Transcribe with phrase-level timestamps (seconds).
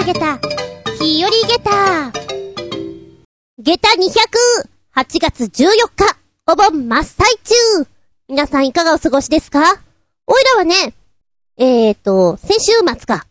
[0.00, 0.38] ーゲタ、
[0.98, 2.12] 日和ゲタ。
[3.58, 6.16] ゲタ 200!8 月14日、
[6.46, 7.54] お盆真っ最中
[8.28, 9.60] 皆さんいかがお過ごしですか？
[10.26, 10.94] おいらはね、
[11.58, 13.26] えーと、先週末か、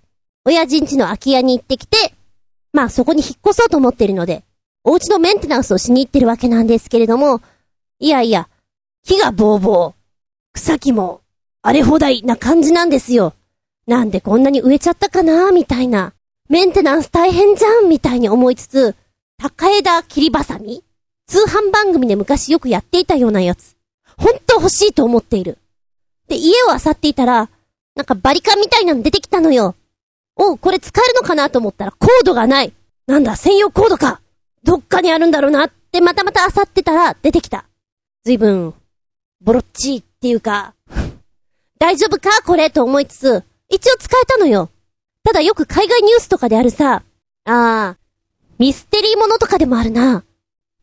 [0.46, 2.14] 親父ん家の空き家に行ってきて、
[2.72, 4.44] まあそこに引っ越そうと思ってるので、
[4.84, 7.42] お家のメンテナンスをしに行ってるわけなんですけれども、
[8.00, 8.48] いやいや、
[9.06, 10.00] 木がぼうぼう、
[10.54, 11.22] 草木も
[11.64, 13.34] 荒れ放題な感じなんですよ。
[13.88, 16.14] なんでこんなに植えちゃったかなみたいな。
[16.50, 18.96] メンテナンス大変じゃんみたいに思いつつ、
[19.38, 20.84] 高枝切りばさみ？
[21.28, 23.78] 通販番組で昔よくやっていたようなやつ。
[24.18, 25.60] ほんと欲しいと思っている。
[26.28, 27.50] で、家を漁っていたら、
[27.96, 29.76] なんかバリカンみたいなの出てきたのよ。
[30.36, 32.74] おこれ使えるのかなと思ったらコードがない。
[33.06, 34.20] なんだ、専用コードか。
[34.64, 37.66] どっかにあるんだろうなってまたまた漁ってたら出てきた。
[38.24, 38.74] ずいぶん、
[39.42, 40.74] ボロッチーっていうか、
[41.78, 42.42] 大丈夫か？
[42.44, 42.72] これ？
[42.72, 44.70] と思いつつ、一応使えたのよ。
[45.24, 47.04] ただよく海外ニュースとかであるさ、
[47.46, 47.98] あー、
[48.58, 50.24] ミステリーものとかでもあるな。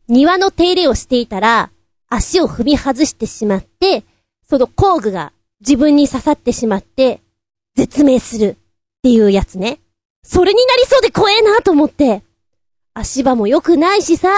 [0.07, 1.69] 庭の手入れをしていたら、
[2.09, 4.03] 足を踏み外してしまって、
[4.49, 7.21] その工具が自分に刺さってしまって、
[7.75, 8.55] 絶命するっ
[9.03, 9.79] ていうやつね。
[10.23, 12.23] それになりそうで怖えなと思って。
[12.93, 14.29] 足場も良くないしさ、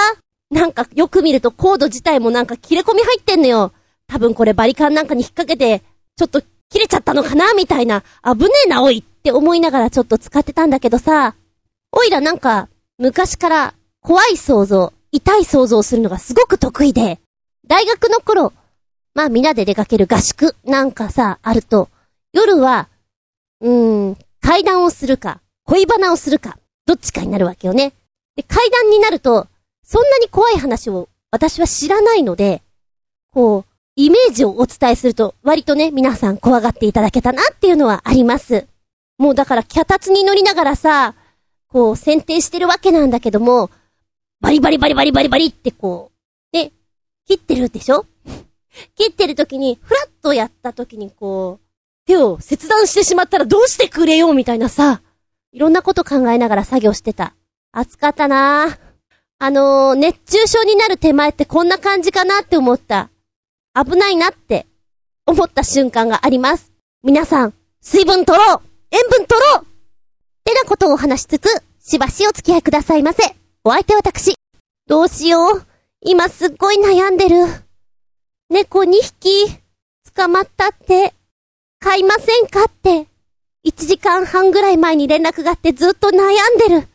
[0.52, 3.72] なんかよく見るとコード自体もなんか切れ込み入ってんのよ。
[4.08, 5.84] 多分これバリカンなんかに引っ掛けて、
[6.18, 11.36] ちょっと切れちゃったのかなみたいな、危ねえなおいって思いながらちょっと使ってたんだけどさ、
[11.92, 17.20] おいらなんか、昔から怖い想像、痛い想像をするのがすごく得意で、
[17.68, 18.54] 大学の頃、
[19.14, 21.90] まあみんなで出かける合宿なんかさ、あると、
[22.32, 22.88] 夜は、
[23.60, 27.94] うーん、階段をするか、恋バナをするか、どっちかになるわけよね。
[28.38, 29.48] で、階段になると、
[29.84, 32.62] そんなに怖い話を私は知らないので、
[33.34, 38.66] こう、イメージをお伝えすると、割とね、皆さん怖がっていただけたなっていうのはあります。
[39.20, 41.14] もうだから脚立に乗りながらさ、
[41.68, 43.70] こう、選定してるわけなんだけども、
[44.40, 46.12] バリバリバリバリバリバリってこ
[46.54, 46.72] う、ね、
[47.28, 48.06] 切ってるでしょ？
[48.96, 51.66] 切ってる時に、フラッとやった時にこう、
[52.08, 55.02] 手を切断してしまったらどうしてくれよみたいなさ、
[55.52, 57.36] いろんなこと考えながら作業してた。
[57.72, 58.78] 暑かったな
[59.38, 63.10] あのー、熱中症になる手前ってこんな感じかなって思った。
[63.76, 64.66] 危ないなって
[65.26, 66.72] 思った瞬間があります。
[67.04, 69.66] 皆さん、水分取ろう塩分取ろうっ
[70.44, 73.36] てなことを話しつつ、しばしお付き合いくださいませ。
[73.64, 74.36] お相手私。
[74.88, 75.66] どうしよう。
[76.02, 77.36] 今すっごい悩んでる。
[78.50, 79.60] 猫2匹、
[80.16, 81.14] 捕まったって、
[81.80, 83.08] 飼いませんかって、
[83.66, 86.88] 1時間半ぐらい前に連絡があってずっと悩んでる。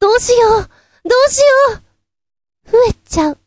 [0.00, 0.50] どうしよう。
[0.52, 1.44] どうしよ
[2.66, 2.70] う。
[2.72, 3.38] 増えちゃう。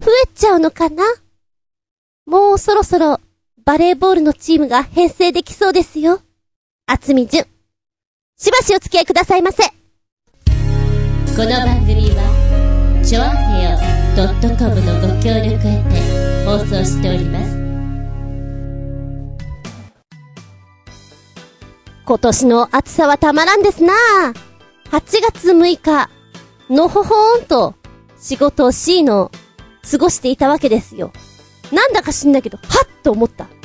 [0.00, 1.04] 増えちゃうのかな
[2.26, 3.20] もうそろそろ
[3.68, 6.22] バレーボールのチームが編成できそうですよ。
[6.86, 7.44] あつみじゅん。
[8.38, 9.62] しばしお付き合いくださいませ。
[9.62, 9.72] こ
[11.42, 13.76] の番組は、ちょあへよ
[14.56, 17.58] .com のご協力へて放送しております。
[22.06, 23.92] 今年の暑さはたまらんですな
[24.92, 26.08] 8月6日、
[26.70, 27.74] のほほーんと
[28.18, 29.30] 仕事を C の
[29.90, 31.12] 過ごしていたわけですよ。
[31.70, 33.57] なんだか知んないけど、はっと思った。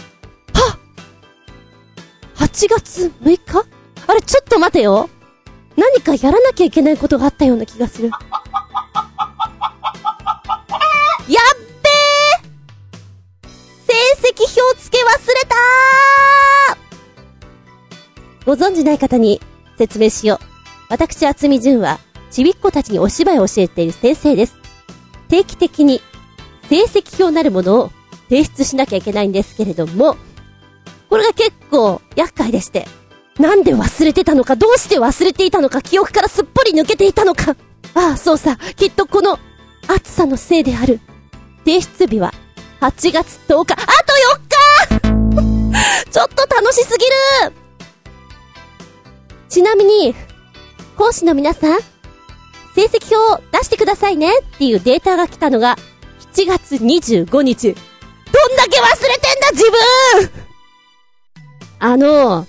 [2.43, 3.65] !8 月6日？
[4.05, 5.09] あれ、ちょっと待てよ。
[5.77, 8.09] 何かやらなきゃいけないことがあったような気がする。
[11.29, 13.53] やっべー
[13.87, 13.93] 成
[14.29, 15.15] 績表付け忘れ
[15.47, 16.77] たー
[18.45, 19.39] ご存知ない方に
[19.77, 20.39] 説明しよう。
[20.89, 21.99] 私、厚み純は、
[22.29, 24.55] ちびっ子たちにお芝居を教えている先生です。
[25.29, 26.01] 定期的に
[26.69, 27.91] 成績表なるものを
[28.27, 30.17] 提出しなきゃいけないんですけれども、
[31.09, 32.87] これが結構厄介でして、
[33.39, 37.55] なんで忘れてたのか、どうして忘れていたのか、記憶からすっぽり抜けていたのか。
[37.95, 39.39] ああ、そうさ、きっとこの
[39.87, 40.99] 暑さのせいである。
[41.65, 42.31] 提出日は
[42.81, 43.81] 8月10日、あと
[45.01, 46.11] 4日！
[46.11, 47.05] ちょっと楽しすぎ
[47.47, 47.53] る！
[49.49, 50.13] ちなみに、
[50.95, 51.79] 講師の皆さん、
[52.75, 54.31] 成績表を出してくださいね。
[54.39, 55.77] っていうデータが来たのが
[56.35, 57.73] 7月25日。
[57.73, 59.63] どんだけ忘れてんだ自
[60.29, 60.42] 分！
[61.85, 62.47] あの、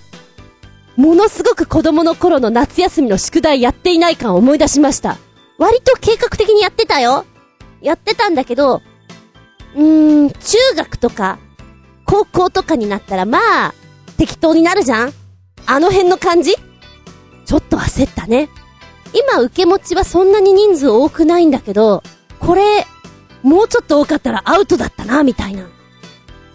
[0.95, 5.17] ものすごく子供の頃の夏休みの宿題やっていない感を思い出しました。
[5.57, 7.25] 割と計画的にやってたよ。
[7.81, 8.81] やってたんだけど、
[9.75, 11.37] うーん、中学とか、
[12.05, 13.73] 高校とかになったらまあ、
[14.15, 15.13] 適当になるじゃん
[15.65, 16.55] あの辺の感じ？
[17.45, 18.47] ちょっと焦ったね。
[19.13, 22.03] 今受け持ちはそんなに人数多くないんだけど、
[22.39, 22.87] これ、
[23.43, 25.67] もうちょっと多かったらアウトだったな、みたいな。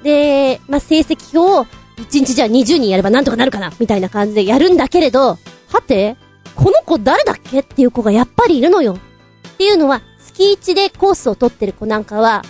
[0.02, 5.38] で、まあ、成績表を1日じゃあ20人やればなんとかなるかな、みたいな感じでやるんだけれど、
[5.68, 6.16] はて、
[6.54, 8.94] この子誰だっけっていう子がやっぱりいるのよ。
[8.94, 12.42] っていうのは、月1でコースを取ってる子なんかは、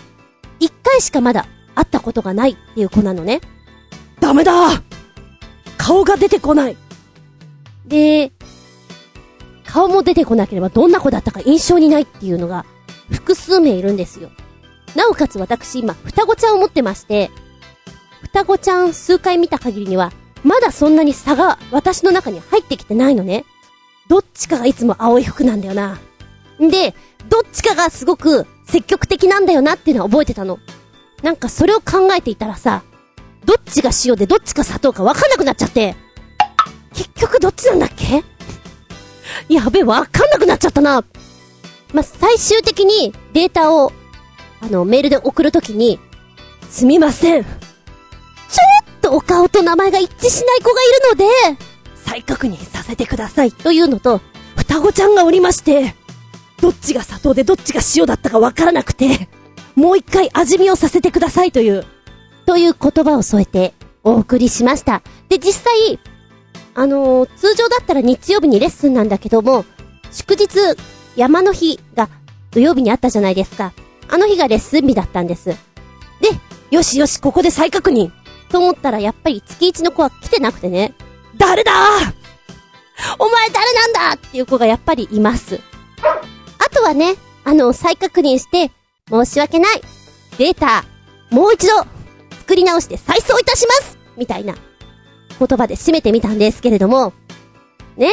[0.60, 3.40] 1回しかまだ会ったことがないっていう子なのね。
[4.20, 4.52] ダメだ
[5.78, 6.76] 顔が出てこない
[7.86, 8.32] で、
[9.66, 12.66] 顔も出てこなければどんな子だったか印象にないっていうのが
[13.10, 14.30] 複数名いるんですよ。
[14.94, 17.30] なおかつ私今、双子ちゃんを持ってまして、
[18.32, 20.12] 双子ちゃん数回見た限りには、
[20.44, 23.44] まだそんなに差が私の中に入ってきてないのね。
[24.08, 25.98] どっちかがいつも青い服なんだよな。
[26.62, 26.94] んで、
[27.28, 30.58] どっちかがすごく積極的なんだよなっていうのは覚えてたの。
[31.22, 32.82] なんかそれを考えていたらさ、
[33.44, 35.96] どっちが塩でどっちが砂糖かわかんなくなっちゃって、
[36.94, 38.24] 結局どっちなんだっけ？
[39.52, 41.04] やべ、わかんなくなっちゃったな。
[41.92, 43.92] ま、最終的にデータを、
[44.60, 45.98] あの、メールで送るときに、
[46.68, 47.46] すみません。
[49.10, 51.64] お顔と名前が一致しない子がいるので、
[51.96, 53.52] 再確認させてください。
[53.52, 54.20] というのと、
[54.56, 55.94] 双子ちゃんがおりまして、
[56.60, 59.28] どっちが砂糖でどっちが塩だったかわからなくて、
[59.74, 61.84] もう一回味見をさせてくださいという、
[62.46, 63.74] という言葉を添えて
[64.04, 65.02] お送りしました。
[65.28, 65.98] で、実際、
[66.74, 69.64] あのー、通常だったら日曜日にレッスンなんだけども、
[70.12, 70.48] 祝日、
[71.16, 72.08] 山の日が
[72.52, 73.72] 土曜日にあったじゃないですか。
[74.08, 75.48] あの日がレッスン日だったんです。
[75.48, 75.56] で、
[76.70, 78.12] よしよし、ここで再確認
[78.50, 80.92] と思ったらやっぱり月一の子は来てなくてね。
[81.36, 81.72] 誰だ？
[83.18, 84.12] お前誰なんだ？
[84.16, 85.60] っていう子がやっぱりいます。
[86.58, 87.14] あとはね、
[87.44, 88.70] あの、再確認して、
[89.08, 89.80] 申し訳ない。
[90.36, 90.84] データ、
[91.30, 91.72] もう一度、
[92.40, 94.54] 作り直して再送いたしますみたいな
[95.38, 97.12] 言葉で締めてみたんですけれども、
[97.96, 98.10] ねえ。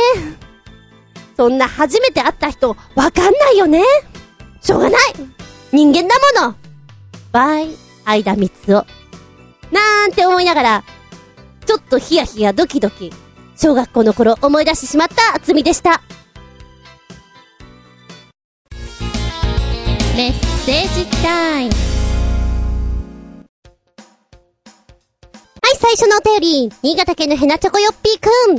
[1.36, 3.84] そんな初めて会った人、わかんないよね。
[4.62, 5.02] しょうがない
[5.72, 6.56] 人間だもの
[7.32, 7.70] バイ、
[8.06, 8.86] 間三つを。
[9.72, 10.84] なんて思いながら、
[11.66, 13.12] ちょっとヒヤヒヤドキドキ、
[13.56, 16.02] 小学校の頃思い出してしまった厚みでした。
[20.16, 20.34] メッ
[20.66, 21.72] セージタイム。
[25.62, 28.56] はい、最初のお便り、新潟県のヘナチョコヨッピーくん。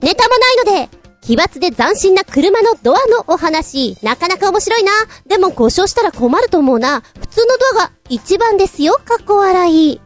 [0.00, 3.96] ネタもないので、奇抜で斬新な車のドアのお話。
[4.02, 4.92] なかなか面白いな。
[5.26, 7.02] でも故障したら困ると思うな。
[7.18, 8.92] 普通のドアが一番ですよ。
[9.04, 10.00] かっこ笑い。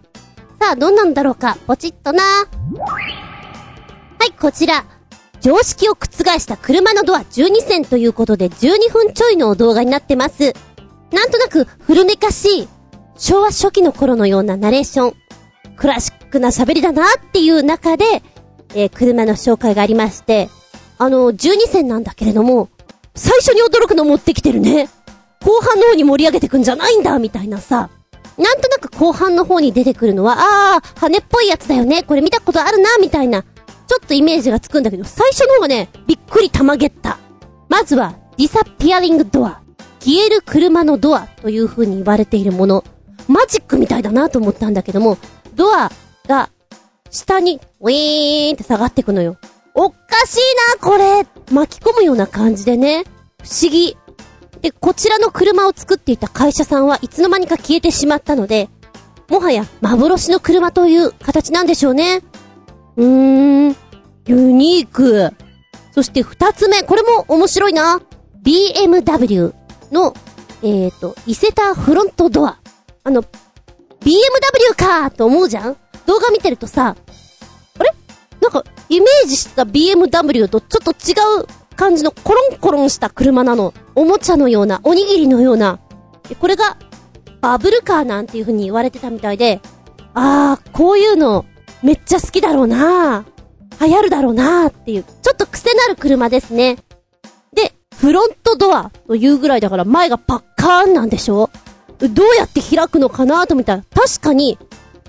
[0.61, 1.57] さあ、どんなんだろうか。
[1.67, 2.23] ポチッとな。
[2.23, 2.47] は
[4.27, 4.85] い、こちら。
[5.41, 6.09] 常識を覆
[6.41, 10.53] した車のドア12選ということで12分ちょいの動画になってます。
[11.13, 12.69] なんとなく古めかしい、
[13.17, 15.15] 昭和初期の頃のようなナレーション、
[15.77, 18.23] クラシックな喋りだなっていう中で、
[18.75, 20.51] えー、車の紹介がありまして、
[20.99, 22.69] あの、12戦なんだけれども、
[23.15, 24.89] 最初に驚くの持ってきてるね。
[25.45, 27.91] 後半の方に盛り上げてくんじゃないんだ、みたいなさ。
[28.39, 30.37] なんとなく後半の方に出てくるのは、
[30.77, 32.03] あー、羽っぽいやつだよね。
[32.05, 33.43] これ見たことあるな、みたいな。
[33.43, 37.19] ちょっとイメージがつくんだけど、最初の方がね、びっくりたまげった。
[37.69, 39.61] まずは、ディサピアリングドア。
[40.01, 42.85] 消える車のドアという風に言われているもの。
[43.27, 45.19] マジックみたいだなと思ったんだけども、
[45.55, 45.91] ドア
[46.29, 46.51] が
[47.11, 49.37] 下にウィーンって下がってくのよ。
[49.75, 49.97] おか
[50.27, 50.39] しい
[50.81, 53.05] な、これ巻き込むような感じでね。
[53.43, 53.97] 不思議。
[54.61, 58.69] で、こちらの車を作っていた会社さんはいつの間にか消えてしまったので、
[59.29, 62.23] もはや幻の車という形なんでしょうね。
[62.97, 63.77] うーん、
[64.27, 65.33] ユニーク。
[65.93, 68.01] そして二つ目、これも面白いな。
[68.43, 69.53] BMW
[69.93, 70.15] の、
[70.63, 72.59] えっ、ー、と、伊勢丹フロントドア。
[73.05, 73.29] あの、BMW
[74.77, 75.77] かーと思うじゃん？
[76.07, 76.97] 動画見てるとさ、
[77.79, 77.91] あれ？
[78.41, 81.47] なんか、イメージした BMW とちょっと違う
[81.79, 83.73] 感じのコロンコロンした車なの。
[83.95, 85.79] おもちゃのような、おにぎりのような。
[86.29, 86.77] でこれが、
[87.41, 89.61] バブルカーなんていう風に言われてたみたいで、
[90.13, 91.47] あー、こういうの、
[91.85, 93.25] めっちゃ好きだろうな
[93.81, 96.79] 流行るだろうなっていう、ちょっと癖なる車ですね。
[97.55, 101.51] でフロントドアというぐらいだから前がパッカーンなんでしょ？
[101.99, 104.59] どうやって開くのかなと見たら、確かに、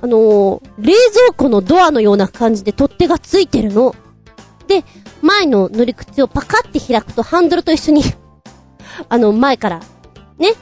[0.01, 3.95] あのー、冷蔵庫のドアのような感じで取っ手がついてるの。
[4.67, 4.83] で、
[5.21, 8.03] 前の乗り口をパカって開くとハンドルと一緒に
[9.09, 9.81] あの、前から、
[10.37, 10.53] ね、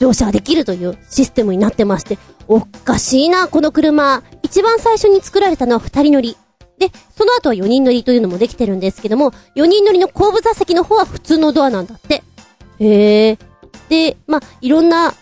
[0.00, 2.18] 乗車できるというシステムになってまして、
[2.48, 4.22] おかしいな、この車。
[4.42, 6.36] 一番最初に作られたのは二人乗り。
[6.78, 12.22] で、その後は4人乗りというのもできてるんですけども、4人乗りの後部座席の方は普通のドアなんだって。
[12.80, 13.38] へえ。
[13.88, 15.14] で、まあ、いろんな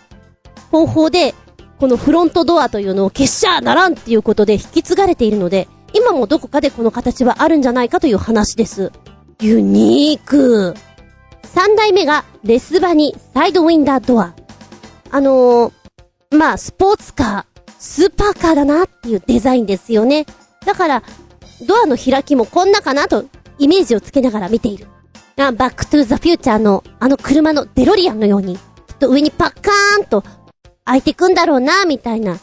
[0.71, 1.35] 方法で、
[1.79, 8.91] このフロントドアというのを消しちゃならんっていうことで引き継がれているので、今もどこかでこの形はあるんじゃないかという話です。
[9.41, 10.73] ユニーク。
[11.43, 14.33] 3台目がレズバニサイドワインダードア。
[15.11, 20.25] あのー、まあ、スポーツカー、スーパーカーだなっていうデザインですよね。
[20.65, 21.03] だから、
[21.67, 23.25] ドアの開きもこんなかなと、
[23.59, 24.87] イメージをつけながら見ている。
[25.37, 28.61] あ、バックトゥーザフューチャーのあの車のデロリアンのように、きっ
[28.97, 30.23] と上にパッカーンと
[30.85, 32.31] 開いてくんだろうな、みたいな。
[32.31, 32.39] おー？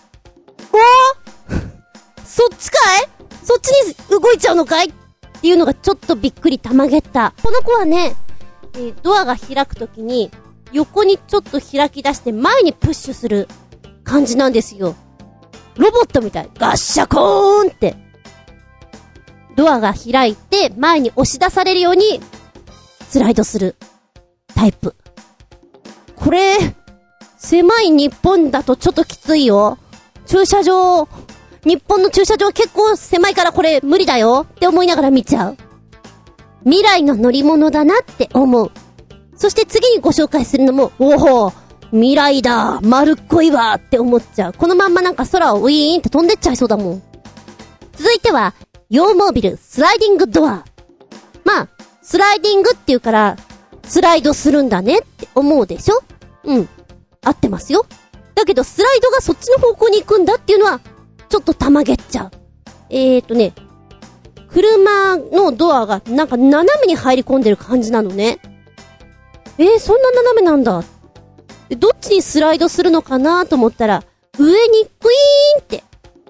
[2.24, 3.19] そっちかい？
[3.50, 4.90] そっちに動いちゃうのかい？
[4.90, 4.92] っ
[5.40, 7.34] ていうのがちょっとびっくりたまげった。
[7.42, 8.14] この子はね、
[8.74, 10.30] えー、ドアが開くときに、
[10.70, 13.48] 横にちょっと開き出して前にプッシュする
[14.04, 14.94] 感じなんですよ。
[15.76, 16.50] ロボットみたい。
[16.58, 17.96] ガッシャコーンって。
[19.56, 22.20] ドアが開いて前に押し出されるように
[23.08, 23.74] スライドする
[24.54, 24.94] タイプ。
[26.14, 26.56] これ、
[27.36, 29.76] 狭い日本だとちょっときついよ。
[30.26, 31.08] 駐車場、
[31.64, 35.56] 日本の駐車場結構狭いからこれ無理だよって思いながら見ちゃう。
[36.64, 38.70] 未来の乗り物だなって思う。
[39.36, 41.52] そして次にご紹介するのも、おお
[41.90, 44.52] 未来だ丸っこいわって思っちゃう。
[44.52, 47.02] このまんまなんか空をウィーンって飛んでっちゃいそうだもん。
[47.92, 48.54] 続いては、
[48.90, 50.64] ヨーモービルスライディングドア。
[51.44, 51.68] まあ、
[52.02, 53.36] スライディングっていうから、
[53.84, 56.02] スライドするんだねって思うでしょ？
[56.44, 56.68] うん。
[57.22, 57.86] 合ってますよ。
[58.34, 60.80] だけど、スライドがそっちの方向に行くんだっていうのは、
[61.30, 62.30] ちょっとたまげっちゃう。
[62.90, 63.54] えーとね、
[64.48, 68.40] 車のドアがなんか斜めに入り込んでる感じなのね。
[69.56, 70.82] えー、そんな斜めなんだ。
[71.78, 74.02] どっちにスライドするのかなと思ったら、
[74.38, 74.56] 上に
[74.98, 75.84] クイーンって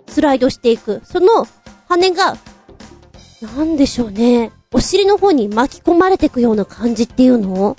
[0.07, 1.01] スライドしていく。
[1.05, 1.47] その
[1.89, 2.37] 羽が、
[3.57, 4.53] なんでしょうね。
[4.73, 7.75] お尻の方に巻き込まれていくような感じっていうの？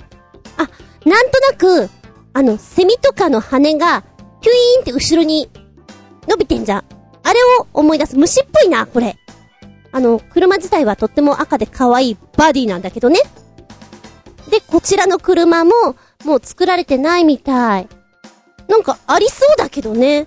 [0.56, 0.68] あ、
[1.08, 1.88] なんとなく、
[2.32, 4.02] あの、セミとかの羽が、
[4.40, 5.48] キュイーンって後ろに
[6.26, 6.84] 伸びてんじゃん。
[7.24, 8.16] あれを思い出す。
[8.16, 9.16] 虫っぽいな、これ。
[9.92, 13.20] あの、車自体はとっても赤で可愛いバディなんだけどね。
[14.50, 15.72] で、こちらの車も、
[16.24, 17.88] もう作られてないみたい。
[18.68, 20.26] なんかありそうだけどね。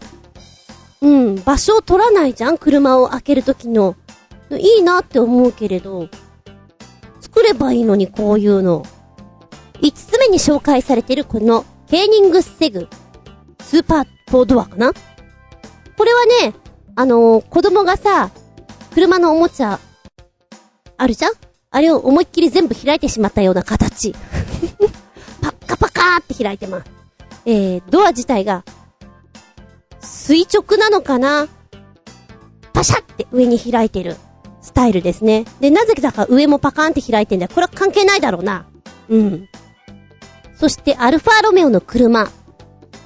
[1.02, 3.96] うん、場所を取らないじゃん車を開けるときの。
[4.52, 6.08] いいなって思うけれど、
[7.20, 8.86] 作ればいいのにこういうの。
[9.82, 12.88] 5つ目に紹介されてるこの、ケーニグセグ、
[13.62, 14.94] スーパーフォードアかな
[15.98, 16.54] これはね、
[16.98, 18.32] あのー、子供がさ、
[18.94, 19.80] 車のおもちゃ、
[20.98, 21.32] あるじゃん？
[21.72, 24.14] あれを思いっきり全部開いてしまったような形。
[25.42, 26.86] パッカパカーって開いてます。
[27.46, 28.64] えー、ドア自体が、
[30.00, 31.48] 垂直なのかな？
[32.72, 34.16] パシャって上に開いてる
[34.62, 35.46] スタイルですね。
[35.60, 37.52] で、なぜだか上もパカーンって開いてんだよ。
[37.54, 38.66] これは関係ないだろうな。
[39.10, 39.50] うん。
[40.58, 42.24] そして、アルファロメオの車。
[42.24, 42.28] う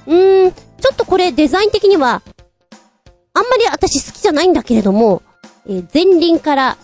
[0.06, 2.22] ーん、ちょっとこれデザイン的には、
[3.40, 5.22] あんまり私好きじゃないんだけれども、
[5.66, 6.76] えー、前輪から、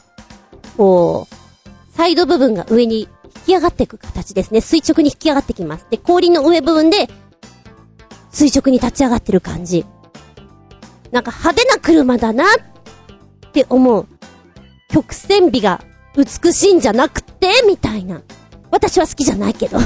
[0.78, 3.08] こう、サイド部分が上に引
[3.44, 4.62] き上がっていく形ですね。
[4.62, 5.86] 垂直に引き上がってきます。
[5.90, 7.10] で、後輪の上部分で、
[8.30, 9.84] 垂直に立ち上がってる感じ。
[11.12, 14.06] なんか派手な車だなって思う。
[14.88, 15.82] 曲線美が
[16.16, 18.22] 美しいんじゃなくて、みたいな。
[18.70, 19.78] 私は好きじゃないけど。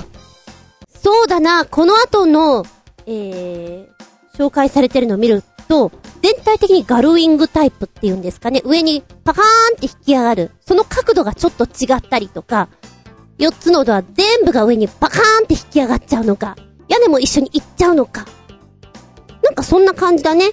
[1.02, 2.64] そうだな、この後の、
[3.06, 8.60] えー、紹介されてるのを見ると、全体的にガルウィングタイプっていうんですかね。
[8.64, 9.46] 上にパカーン
[9.76, 10.50] って引き上がる。
[10.66, 12.68] その角度がちょっと違ったりとか、
[13.38, 16.56] 4つのドア全部が上にパカーンって引き上がっちゃうのか、
[16.88, 18.26] 屋根も一緒に行っちゃうのか。
[19.44, 20.50] なんかそんな感じだね。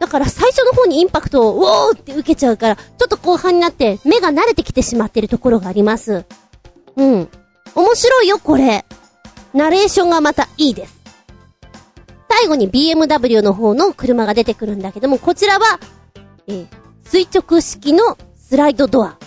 [0.00, 6.24] だから最初の方にインパクトを、ウォーって受けちゃうから、ちょっと後半になって目が慣れてきてしまってるところがあります。
[6.96, 7.28] うん。
[7.76, 8.84] 面白いよ、これ。
[9.54, 10.99] ナレーションがまたいいです。
[12.32, 15.80] 最後に BMW の方の車が出てくるんだけども、こちらは、
[16.46, 16.66] えー、
[17.02, 19.18] 垂直式のスライドドア。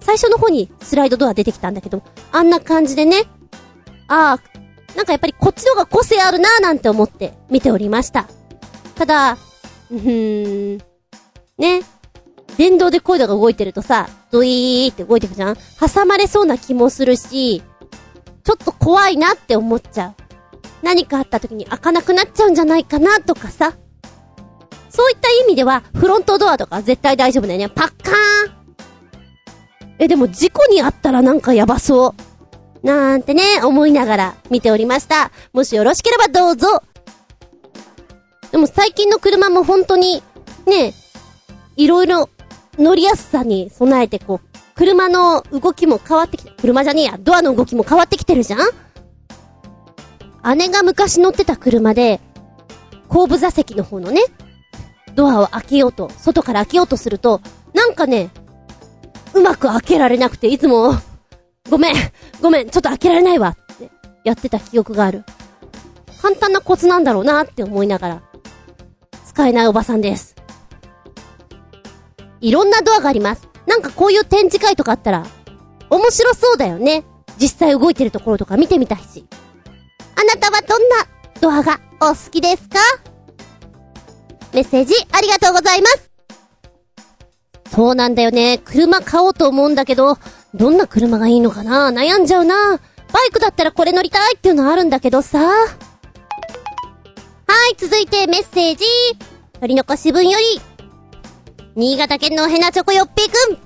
[0.00, 3.24] 最初の方にスライドドア出てきたんだけど、あんな感じでね、
[4.06, 8.28] ああ、なんかやっぱりこっちの方が個性あるなーなんて思って見ておりました。
[8.94, 9.32] ただ、
[9.90, 10.78] うーん、
[11.58, 11.82] ね、
[12.56, 15.56] 電動でコイドが動いてるとさ、ドイーって動いてくじゃん？
[15.56, 17.62] 挟まれそうな気もするし、
[18.44, 20.23] ちょっと怖いなって思っちゃう。
[20.84, 23.72] 何かあった時に開かなくなっちゃうんじゃないかなとかさ。
[24.90, 27.68] そういった意味では、フロントドアとか絶対大丈夫だよね。
[27.68, 28.14] パッカー
[28.50, 28.76] ン
[29.98, 32.14] え、でも事故にあったらなんかやばそ
[32.82, 32.86] う。
[32.86, 35.32] なんてね、思いながら見ておりました。
[35.52, 36.82] もしよろしければどうぞ。
[38.52, 40.22] でも最近の車も本当に、
[40.66, 40.92] ね、
[41.76, 42.28] いろいろ
[42.78, 48.60] 乗りやすさに備えてこう、車の動きも変わってきて、車じゃねえや、ドアの動きも変わってきてるじゃん
[50.52, 52.20] 姉が昔乗ってた車で、
[53.08, 54.22] 後部座席の方のね、
[55.14, 57.40] ドアを開けようと、外から開けようとすると、
[57.72, 58.30] なんかね、
[59.32, 60.92] うまく開けられなくて、いつも、
[61.70, 61.94] ごめん、
[62.42, 63.90] ごめん、ちょっと開けられないわって
[64.24, 65.24] やってた記憶がある。
[66.20, 68.22] 簡単なコツなんだろうなって思いながら、
[69.26, 70.34] 使えないおばさんです。
[72.40, 73.48] いろんなドアがあります。
[73.66, 75.26] なんかこういう展示会とかあったら、
[75.88, 77.04] 面白そうだよね。
[77.38, 79.26] 実際動いてるところとか見てみたいし。
[80.16, 80.96] あなたはどんな
[81.40, 82.78] ドアがお好きですか？
[84.52, 86.10] メッセージありがとうございます。
[87.74, 88.58] そうなんだよね。
[88.58, 90.16] 車買おうと思うんだけど、
[90.54, 91.90] どんな車がいいのかな？
[91.90, 92.78] 悩んじゃうな。
[93.12, 95.40] バイクだったらこれ乗りたいっていうのあるんだけどさ。
[95.40, 95.54] は
[97.72, 98.84] い、続いてメッセージ。
[99.60, 100.60] 取り残し分より、
[101.74, 103.63] 新潟県のヘナチョコよっぴーくん。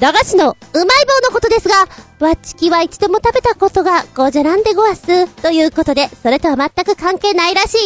[0.00, 1.86] 駄菓子のうまい棒のことですが、
[2.20, 5.26] わちきは一度も食べたことがごじゃらんでごわす。
[5.42, 7.78] ということで、それとは全く関係ないらしい、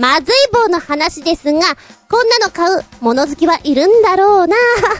[0.00, 1.60] まずい棒の話ですが、
[2.10, 4.56] こんなの買う物好きはいるんだろうな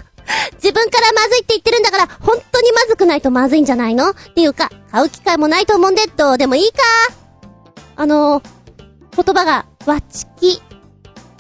[0.63, 4.11] 自分からまずいって言ってるんだから、本当にまずくないとまずいんじゃないの？
[4.11, 6.79] っていうか、買う機会もないと思うんで、どうでもいいか？
[7.97, 8.43] あの
[9.17, 10.61] 言葉が、わちき。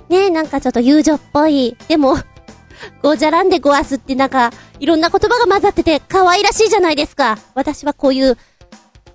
[0.09, 1.77] ねえ、なんかちょっと友情っぽい。
[1.87, 2.17] でも、
[3.03, 7.39] ごじゃらんでごわすってなんか、いろんな言葉が混ざってて可愛らしいじゃないですか。
[7.55, 8.37] 私はこういう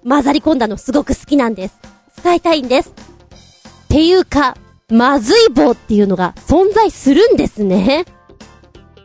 [0.08, 1.75] 混ざり込んだのすごく好きなんです。
[2.17, 2.89] 使いたいんです。
[2.89, 4.58] っていうか、
[4.89, 8.05] まずい棒っていうのが存在するんですね。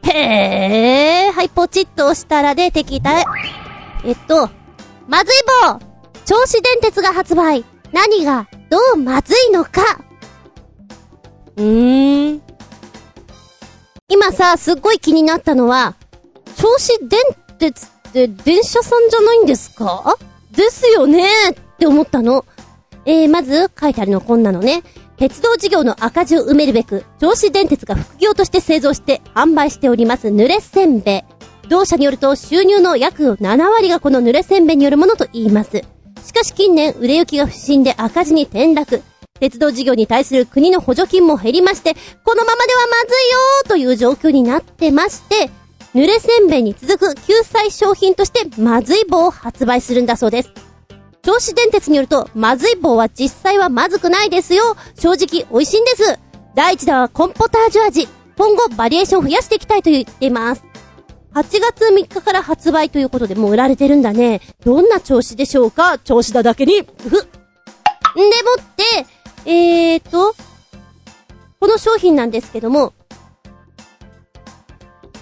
[0.03, 1.33] へー。
[1.33, 3.21] はい、ポチッと押したら出てきた。
[4.05, 4.51] えっと、
[5.07, 5.35] まずい
[5.65, 5.79] 棒
[6.25, 9.71] 銚子電鉄が発売何が、どうまずいのか
[11.57, 12.48] うーん。
[14.11, 15.95] 今さ、すっごい気になったのは、
[16.57, 17.21] 銚子電
[17.59, 20.17] 鉄って電車さんじゃないんですか？
[20.51, 22.47] ですよねって思ったの。
[23.05, 24.83] えー、まず書いてあるのこんなのね。
[25.19, 31.69] 鉄道事業の赤字を埋めるべく、銚子電鉄が副業として製造して販売しております濡れせんべい。
[31.69, 35.83] 同社によると収入の約7割がこの濡れせんべいによるものと言います。
[36.25, 39.03] しかし近年売れ行きが不振で赤字に転落。
[39.41, 45.51] 鉄道事業に対する国の補助金も減りまして、このままではまずいよーという状況になってまして、
[45.95, 50.51] 濡れせんべいに続く救済商品としてまずい棒を発売するんだそうです。
[51.23, 54.77] 銚子電鉄によると、まずい棒は実際はまずくないですよ。
[54.99, 56.19] 正直美味しいんです。
[56.55, 58.09] 第一弾はコンポタージュ味。
[58.37, 60.65] 今後バリエーション増やしていきたいと言っています。
[61.35, 64.41] 8月3日から発売ということでもう売られてるんだね。
[64.65, 65.99] どんな調子でしょうか？
[65.99, 66.81] 調子だだけに。
[66.81, 69.07] ふんでもって、
[69.45, 70.35] えーと、
[71.61, 72.95] この商品なんですけども、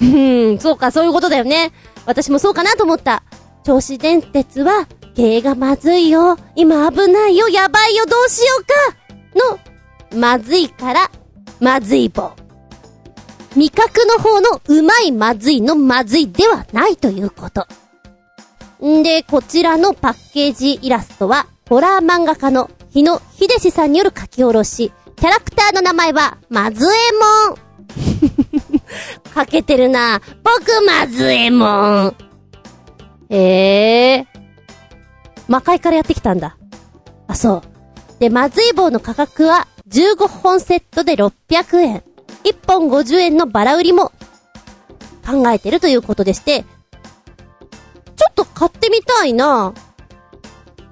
[0.01, 1.73] うん、そうか、そういうことだよね。
[2.05, 3.23] 私もそうかなと思った。
[3.65, 6.37] 銚子電鉄は、経営がまずいよ。
[6.55, 7.49] 今危ないよ。
[7.49, 8.05] やばいよ。
[8.07, 8.65] どうしよう
[9.51, 9.57] か。
[10.15, 11.11] の、まずいから、
[11.59, 12.33] まずい棒。
[13.57, 17.67] 味覚の方のうまいまずいのまずいではないということ。
[18.85, 24.91] んで、こちらのパッケージイラストは、ホラー漫画家の日野秀志さんによる書き下ろし。
[25.17, 27.57] キャラクターの名前は、まずえもん。
[29.35, 30.23] かけてるな。
[30.43, 32.17] 僕まずえもん。
[33.29, 34.41] ええー。
[35.47, 36.57] 魔界からやってきたんだ。
[37.29, 37.63] あ、そう。
[38.19, 42.03] で、まずい棒の価格は15本セットで600円。
[42.45, 44.11] 1本50円のバラ売りも
[45.27, 49.75] 考えてるということでして、ちょっと買ってみたいな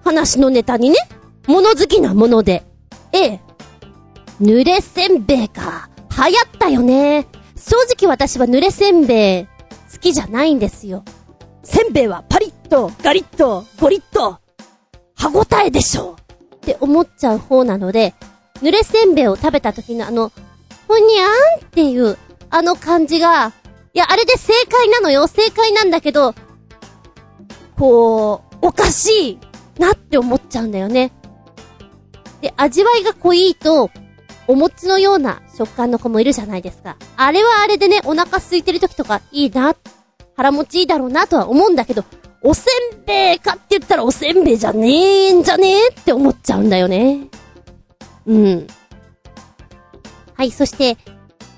[0.04, 0.98] 話のネタにね、
[1.46, 2.64] 物好きなもので。
[3.12, 3.40] ええ。
[4.40, 5.88] 濡れせんべいか。
[6.16, 7.26] 流行ったよね。
[7.56, 9.46] 正直私は濡れせんべい
[9.92, 11.04] 好きじゃないんですよ。
[11.62, 14.38] せんべいはパリッと、ガリッと、ゴリッと、
[15.14, 16.16] 歯応えでしょ
[16.56, 18.14] って思っちゃう方なので、
[18.62, 20.30] 濡れせんべいを食べた時のあの、
[20.88, 22.18] ふにゃーんっていう、
[22.50, 23.52] あの感じが、
[23.94, 25.26] いや、あれで正解なのよ。
[25.26, 26.34] 正解なんだけど、
[27.76, 29.38] こう、おかしい
[29.78, 31.12] なって思っちゃうんだよね。
[32.44, 33.90] で、味わいが濃いと、
[34.46, 36.98] お餅のような食感の子もいるじゃないですか。
[37.16, 39.74] あれはあれでね、お腹空いてる時とかいいな、
[40.36, 42.04] 腹持ちいいだろうなとは思うんだけど、
[42.42, 47.28] おせんべいかって言ったらおせんべいじゃねえんじゃねえって思っちゃうんだよね。
[48.26, 48.66] うん。
[50.34, 50.98] はい、そして、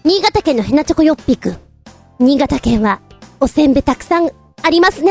[0.04, 1.58] 新潟県のヘナチョコヨッピーくん。
[2.20, 3.00] 新潟県は、
[3.40, 4.30] おせんべいたくさん
[4.62, 5.10] ありますね。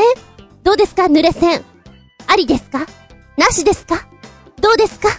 [0.62, 1.62] どうですか濡れせん。
[2.26, 2.86] ありですか？
[3.36, 4.08] なしですか？
[4.62, 5.10] どうですか？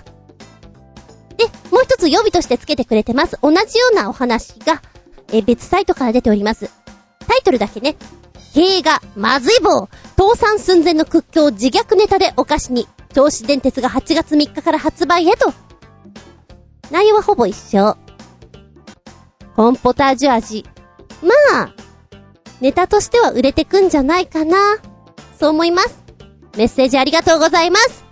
[1.37, 3.37] で、もう一つ予備として付けてくれてます。
[3.41, 4.81] 同じようなお話が、
[5.31, 6.69] え、別サイトから出ております。
[7.27, 7.95] タイトルだけね。
[8.53, 9.87] 経営がまずい棒。
[10.17, 12.87] 倒産寸前の屈強自虐ネタでお菓子に。
[13.13, 15.53] 銚子電鉄が8月3日から発売へと。
[16.91, 17.97] 内容はほぼ一緒。
[19.55, 20.65] コンポタージュ味。
[21.21, 21.73] まあ、
[22.61, 24.57] ネタとしては売れてくんじゃないかな。
[25.39, 26.03] そう思います。
[26.57, 28.06] メッセージありがとうございます。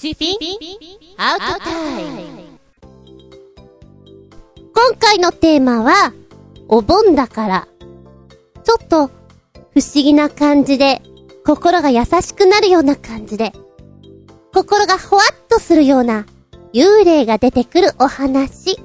[0.00, 0.36] シッピン
[1.18, 2.20] アウトタイム
[4.74, 6.14] 今回のテーマは、
[6.68, 7.68] お盆だから。
[8.64, 11.02] ちょっと、不思議な感じで、
[11.44, 13.52] 心が優しくなるような感じで、
[14.54, 16.24] 心がほわっとするような、
[16.72, 18.76] 幽霊が出てくるお話。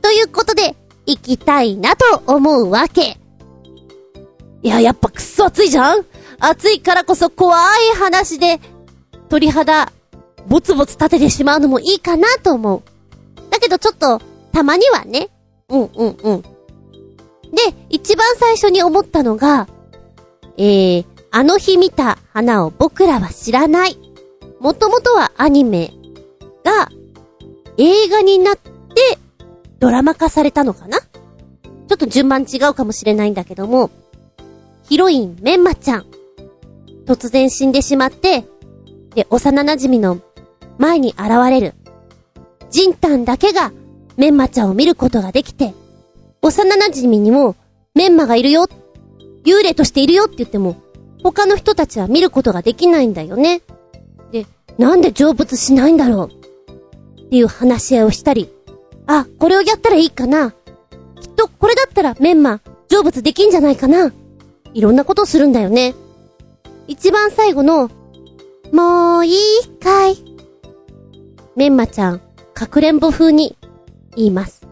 [0.00, 3.18] ということで、行きたいなと思うわけ。
[4.62, 6.06] いや、やっぱくっそ暑いじゃん？
[6.40, 8.60] 暑いからこそ怖い話で、
[9.28, 9.92] 鳥肌、
[10.48, 12.82] ボツボツ立ててしまうのもいいかなと思う。
[13.50, 14.20] だけどちょっと、
[14.52, 15.28] たまにはね。
[15.68, 16.42] うんうんうん。
[16.42, 16.48] で、
[17.88, 19.68] 一番最初に思ったのが、
[20.56, 23.98] えー、あの日見た花を僕らは知らない。
[24.60, 25.92] もともとはアニメ
[26.64, 26.88] が
[27.76, 29.18] 映画になって
[29.78, 33.90] ドラマ化されたのかなちょっと順番違うかもしれないんだけども、
[34.88, 36.06] ヒロインメンマちゃん、
[37.04, 38.44] 突然死んでしまって、
[39.14, 40.18] で、幼馴染の
[40.78, 41.74] 前に現れる。
[42.70, 43.72] ジンタンだけが
[44.16, 45.74] メンマちゃんを見ることができて、
[46.42, 47.56] 幼馴染にも
[47.94, 48.66] メンマがいるよ、
[49.44, 50.76] 幽霊としているよって言っても、
[51.22, 53.62] 他の人たちは見ることができないんだよね。
[54.32, 54.46] で、
[54.78, 58.50] なんで成仏しないんだろうっていう話し合いをしたり、
[59.06, 60.50] あ、これをやったらいいかな。
[61.20, 62.60] きっとこれだったらメンマ
[62.90, 64.12] 成仏できんじゃないかな。
[64.72, 65.94] いろんなことをするんだよね。
[66.88, 67.90] 一番最後の、
[68.72, 70.33] もういいかい。
[71.56, 72.20] メンマちゃん、
[72.52, 73.56] かくれんぼ風に
[74.16, 74.66] 言います。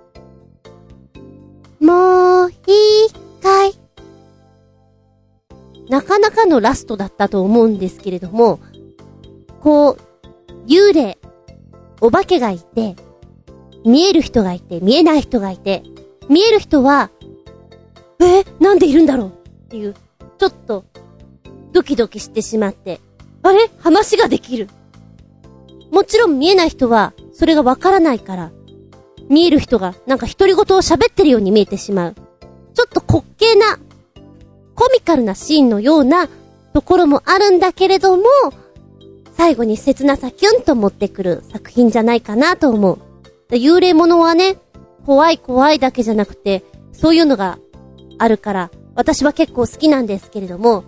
[1.81, 2.55] もうい
[3.07, 3.73] いかい。
[5.89, 8.59] なかなかのラストだったと思うんですけれども、
[9.61, 9.99] こう、
[10.67, 11.19] 幽霊、
[12.01, 12.97] お化けがいて、
[13.85, 15.85] 見える人がいて、見えない人がいて、
[16.29, 17.11] 見える人は、
[18.21, 19.29] え、なんでいるんだろう？
[19.29, 19.33] っ
[19.69, 19.95] ていう、
[20.39, 20.85] ちょっと、
[21.73, 23.01] ドキドキしてしまって、
[23.43, 23.71] あれ？
[23.79, 24.69] 話ができる。
[25.93, 28.51] もちろん見えない人は、それがわからないから、
[29.29, 32.15] 見える人がなんか独り言を喋ってるように見えてしまう。
[32.75, 33.79] ちょっと滑稽な、
[34.75, 36.29] コミカルなシーンのような
[36.73, 38.25] ところもあるんだけれども、
[39.37, 42.99] 最後に切なさキュンと持ってくる作品じゃないかなと思う。
[43.51, 44.57] 幽霊物はね、
[45.05, 47.59] 怖い怖いだけじゃなくて、そういうのが
[48.19, 50.85] あるから、私は結構好きなんですけれども、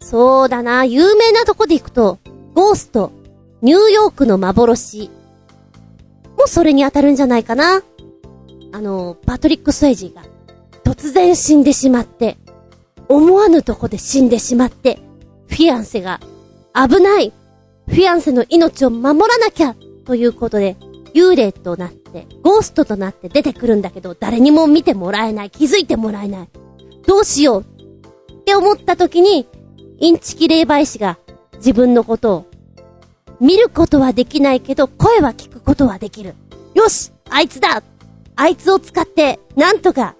[0.00, 2.18] そうだな、有名なとこで行くと、
[2.54, 3.10] ゴースト、
[3.66, 5.10] ニューヨークの幻、
[6.38, 7.82] もそれに当たるんじゃないかな。
[8.70, 10.22] あの、パトリック・スウェイジーが、
[10.84, 12.38] 突然死んでしまって、
[13.08, 15.00] 思わぬとこで死んでしまって、
[15.48, 16.20] フィアンセが、
[16.74, 17.32] 危ない
[17.88, 19.74] フィアンセの命を守らなきゃ
[20.04, 20.76] ということで、
[21.12, 26.48] 幽霊となって、ゴーストとなって出てくるんだけど、誰にも見てもらえない、気づいてもらえない。
[27.04, 29.48] どうしようって思った時に、
[29.98, 31.18] インチキ霊媒師が
[31.56, 32.46] 自分のことを、
[33.40, 36.34] 見ることはできないけど、声は聞くことはできる。
[36.74, 37.82] よしあいつだ
[38.36, 40.14] あいつを使って、なんとか、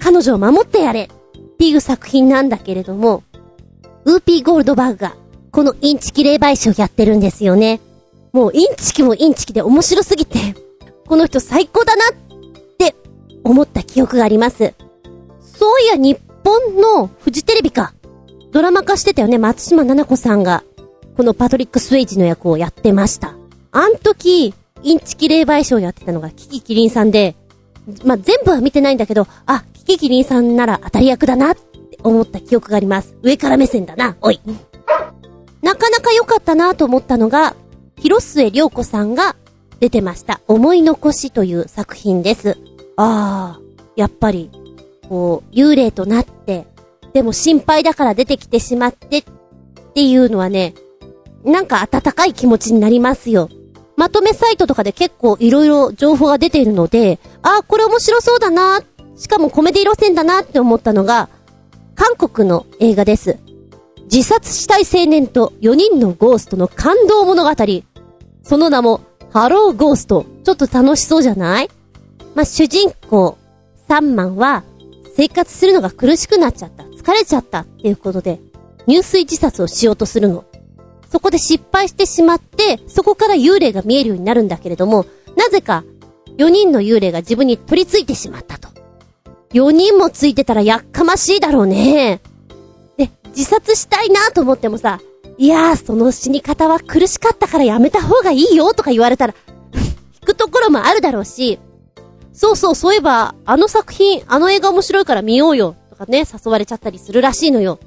[0.00, 3.22] 彼女を守ってやれっていう作品なんだけれども、
[4.04, 5.16] ウーピーゴールドバーグが、
[5.50, 7.80] このインチキ霊媒師をやってるんですよね。
[8.32, 10.38] もうインチキもインチキで面白すぎて、
[11.08, 12.16] この人最高だなっ
[12.78, 12.94] て
[13.42, 14.74] 思った記憶があります。
[15.40, 17.94] そういや日本のフジテレビか。
[18.52, 20.62] ドラマ化してたよね、松島奈々子さんが。
[21.16, 23.34] このパトリック・スウェイジの役をやってました。
[23.72, 27.36] あん時、インチキ霊媒師をやってたのがキキキリンさんで、
[28.04, 33.16] まあ、全部は見てないんだけど、あ、キキキリンさんなら当たり役だなって思った記憶があります。
[33.22, 34.40] 上から目線だな、おい。
[35.62, 37.56] なかなか良かったなと思ったのが、
[37.98, 39.36] 広末涼子さんが
[39.80, 40.40] 出てました。
[40.46, 42.58] 思い残しという作品です。
[42.96, 43.60] ああ、
[43.96, 44.50] やっぱり、
[45.08, 46.66] こう、幽霊となって、
[47.14, 49.24] でも心配だから出てきてしまってっ
[49.94, 50.74] ていうのはね、
[51.46, 53.48] なんか温かい気持ちになりますよ。
[53.96, 58.82] まとめサイトとかで結構いろいろ情報が出ているので、ああ、これ面白そうだな、
[59.16, 61.30] しかもコメディ路線だなって思ったのが、
[61.94, 63.38] 韓国の映画です。
[64.12, 67.50] 自殺したい青年と4人のゴーストの感動物語。
[68.42, 69.00] その名も、
[69.32, 70.26] ハローゴースト。
[70.44, 71.70] ちょっと楽しそうじゃない？
[72.34, 73.38] まあ、主人公、
[73.88, 74.62] サンマンは、
[75.16, 76.82] 生活するのが苦しくなっちゃった。
[76.84, 78.40] 疲れちゃったっていうことで、
[78.86, 80.44] 入水自殺をしようとするの。
[81.10, 85.84] そこで失敗してしまって、そこから幽霊が見えるようになるんだけれども、なぜか、
[86.38, 88.68] 4人の幽霊が自分に取り付いてしまったと。
[89.52, 92.20] 4人もついてたらやっかましいだろうね。
[92.96, 95.00] で、自殺したいなと思ってもさ、
[95.38, 99.34] いやー、その死に方は苦しかったからやめた方がいいよとか言われたら
[99.74, 101.58] 引くところもあるだろうし、
[102.32, 107.78] そうそう、そういえば、あの作品、あの映画面白いから見ようよ、とかね、誘われちゃったりするらしいのよ。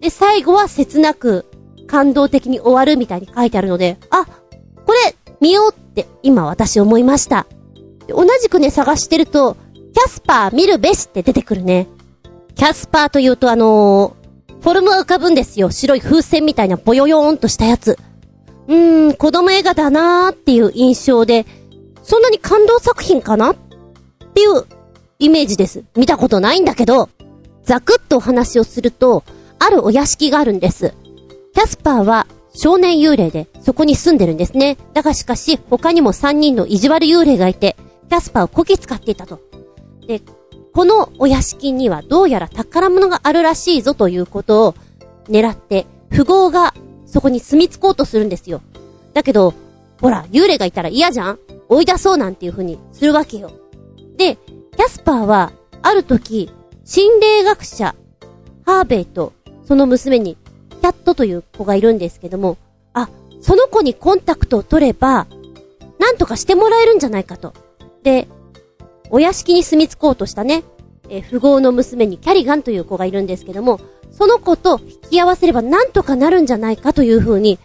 [0.00, 1.44] で、最後は切なく、
[1.88, 4.26] 感動的に終わるみたいに書いてあるので、あ、
[4.86, 7.46] これ、見ようって、今私思いました。
[8.06, 11.88] 同じくね、探してると、キャスパー見るべしって出てくるね。
[12.54, 15.70] キャスパーというとあのー、フォルムが浮かぶんですよ。
[15.70, 17.98] 白い風船みたいなボヨヨーンとしたやつ。
[18.68, 21.46] うーん、子供映画だなーっていう印象で、
[22.02, 23.56] そんなに感動作品かなっ
[24.34, 24.64] ていう
[25.18, 25.84] イメージです。
[25.96, 27.08] 見たことないんだけど、
[27.64, 29.24] ざくっとお話をすると、
[29.58, 30.94] あるお屋敷があるんです。
[31.58, 34.76] キャスパーは少年幽霊でそこに住んでるんですね。
[34.94, 37.74] だがしかし他にも3人の意地悪幽霊がいて、
[38.08, 39.40] キャスパーをこき使っていたと。
[40.06, 40.22] で、
[40.72, 44.74] このお屋敷にはどうやら宝物があるらしいぞということを
[45.28, 46.74] 狙って、富豪が
[47.06, 48.62] そこに住み着こうとするんですよ。
[49.12, 49.52] だけど、
[50.00, 51.40] ほら、幽霊がいたら嫌じゃん？
[51.68, 53.50] 追い出そうなんていう風にするわけよ。
[54.16, 55.50] で、キャスパーは、
[55.82, 56.52] ある時、
[56.84, 57.96] 心霊学者、
[58.64, 59.32] ハーベイと、
[59.64, 60.36] その娘に、
[60.88, 62.56] キャットという子がいるんですけども、
[62.94, 63.10] あ、
[63.42, 65.26] その子にコンタクトを取れば、
[65.98, 67.52] なんとかしてもらえるんじゃないかと。
[68.02, 68.26] で、
[69.10, 70.64] お屋敷に住み着こうとしたね、
[71.10, 73.80] え富豪の娘にキャリガンという子がいるんですけども、
[74.12, 77.58] その子と引き合わせればなんとかなるんじゃないかという風に、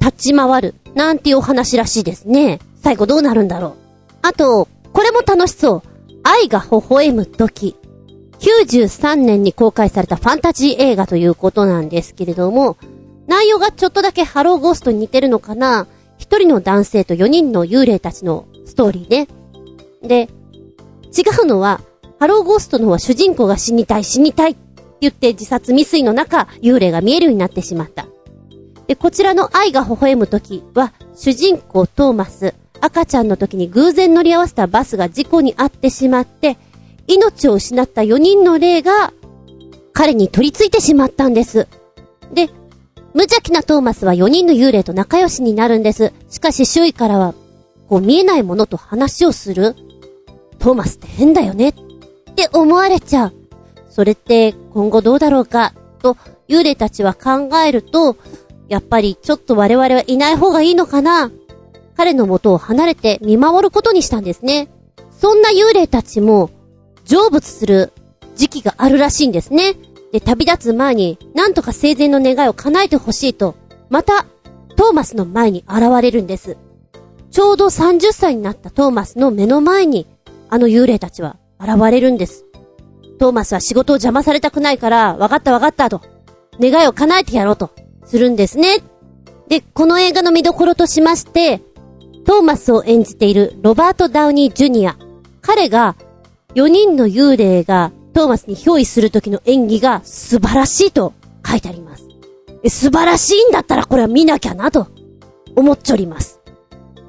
[0.00, 2.58] 立ち回る、なんていうお話らしいですね。
[2.82, 3.74] 最後どうなるんだろう。
[4.22, 5.82] あと、これも楽しそう。
[6.22, 7.76] 愛が微笑む時。
[8.42, 12.76] 93年に公開されたファンタジー映画ということなんですけれども、
[13.28, 15.86] 内容がちょっとだけハローゴーストに似てるのかな？
[16.18, 19.28] 一人の男性と4人の幽霊たちのストーリーね。
[20.02, 20.28] で、
[21.16, 21.80] 違うのは、
[22.18, 28.06] ハローゴーストの方は主人公が死にたい死にたいって言って自殺未遂の中、幽霊が見えるようになってしまった。
[28.88, 36.56] で、こちらの愛が微笑む時は、主人公トーマス、赤ちゃんの時に偶然乗り合わせたバスが事故に遭ってしまって、
[37.14, 39.12] 命を失った4人の霊が、
[39.92, 41.68] 彼に取り付いてしまったんです。
[42.32, 42.48] で、
[43.14, 46.12] 無邪気なトーマスは4人の幽霊と仲良しになるんです。
[46.30, 47.34] しかし周囲からは、
[47.88, 49.76] こう見えないものと話をする。
[50.58, 51.74] トーマスって変だよねっ
[52.34, 53.32] て思われちゃう。
[53.90, 56.16] それって今後どうだろうかと
[56.48, 58.16] 幽霊たちは考えると、
[58.68, 61.30] やっぱりちょっと我々はいない方がいいのかな
[61.94, 64.68] 彼の元を離れて見守ることにしたんですね。
[65.10, 66.50] そんな幽霊たちも、
[67.12, 67.92] 成仏する
[68.36, 69.74] 時期があるらしいんですね。
[70.12, 73.54] で、旅立つ前に、なんとか生前の願いを叶えてほしいと、
[73.90, 74.24] また、
[74.76, 76.56] トーマスの前に現れるんです。
[77.30, 80.06] ちょうど30歳になったトーマスの目の前に、
[80.48, 82.46] あの幽霊たちは現れるんです。
[83.18, 86.00] トーマスは仕事を邪魔されたくないから、わかったわかったと、
[86.58, 87.72] 願いを叶えてやろうと、
[88.06, 88.78] するんですね。
[89.48, 91.60] で、この映画の見どころとしまして、
[92.24, 94.96] トーマスを演じているロバート・ダウニー・ジュニア。
[95.42, 95.94] 彼が、
[96.54, 101.14] 4人の幽霊がトーマスに憑依する時の演技が素晴らしいと
[101.46, 102.06] 書いてあります。
[102.68, 104.88] 素晴らしいんだったらこれは見なきゃなと
[105.56, 106.40] 思っちょります。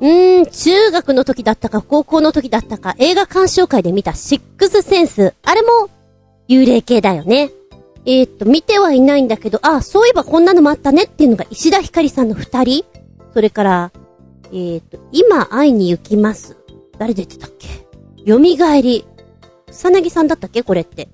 [0.01, 5.33] うーん、中学の時だったか高校の時だったか映画鑑賞会で見たシックスセンス。
[5.43, 5.89] あれも
[6.47, 7.51] 幽霊系だよね。
[8.05, 12.85] えー、っと、見てはいないんだけど、あ、そういえばこんなのもあったねっていうのが石田ひかりさんの二人。
[13.33, 13.91] それから、
[14.51, 16.57] えっ、と、今会いに行きます。
[16.97, 17.67] 誰出てたっけ？
[18.27, 19.05] 蘇り。
[19.73, 20.63] 草薙さんだったっけ？
[20.63, 21.09] これって。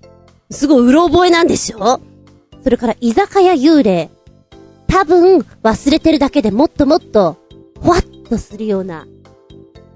[0.51, 1.99] すごいうろ覚えなんでしょ？
[2.63, 4.09] それから居酒屋幽霊。
[4.87, 7.37] 多分忘れてるだけでもっともっと、
[7.79, 9.07] ほわっとするような、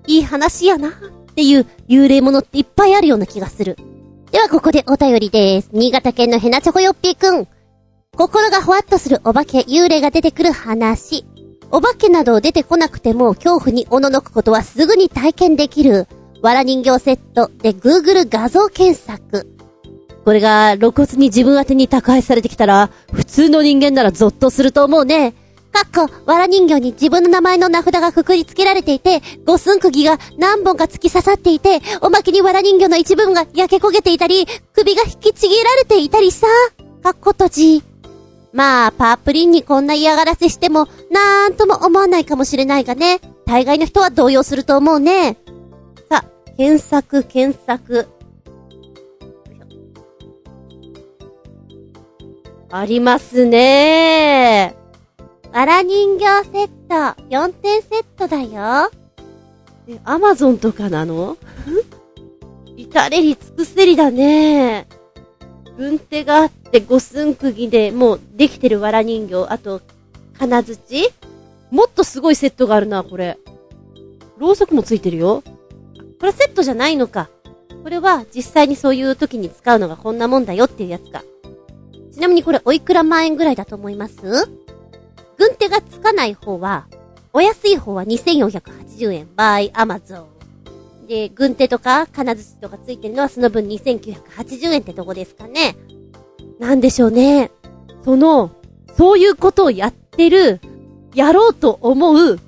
[0.07, 0.91] いい話やなっ
[1.35, 3.75] ていう幽霊ものっていっぱいあるような気がする。
[4.31, 5.69] ではここでお便りです。
[5.73, 7.47] 新潟県のヘナチョコヨッピーくん。
[8.15, 11.25] 心がほわっとするお化け、幽霊が出てくる話。
[11.71, 16.07] お化けなど出てこなくても恐怖におののくことはすぐに体験できる。
[16.43, 19.47] わら人形セットで Google 画像検索。
[20.25, 25.33] これが露骨に自分宛に宅配されてきたら、普通の人間ならゾッとすると思うね。
[25.71, 36.45] かっこ、わら人形に自分の名前の名札がくくりつけられていて、五寸釘が何本か突き刺さっていて、おまけにわら人形の一部分が焼け焦げていたり、首が引きちぎられていたりさ。
[37.01, 37.81] かっことじ。
[38.51, 43.21] まあ、パープリンにこんな嫌がらせしても、なんとも思わないかもしれないがね。
[43.45, 45.37] 大概の人は動揺すると思うね。
[46.53, 48.07] さ、検索、検索。
[52.69, 54.75] ありますね
[55.53, 58.89] わら人形セット、4点セットだよ。
[59.87, 61.37] え、アマゾンとかなの？
[62.75, 64.87] 至れり尽くせりだね
[65.77, 69.81] 軍手があって五寸釘でもうできてる藁人形、あと、
[70.39, 71.11] 金槌？
[71.69, 73.37] もっとすごいセットがあるな、これ。
[74.39, 75.43] ろうそくもついてるよ。
[76.23, 77.29] これセットじゃないのか。
[77.83, 81.21] これは実際にそういう時に使うのがこんなもんだよっていうやつか。
[82.13, 84.15] ちなみにこれおいくら万円ぐらいだと思います？
[85.37, 86.87] 軍手がつかない方は、
[87.33, 90.23] お安い方は2480円 by Amazon。
[91.09, 95.75] で、軍手とか金槌とかついてるのはその分2980円ってとこですかね。
[96.57, 97.51] なんでしょうね。
[98.05, 98.51] その、
[98.95, 100.61] そういうことをやってる、
[101.13, 102.39] やろうと思う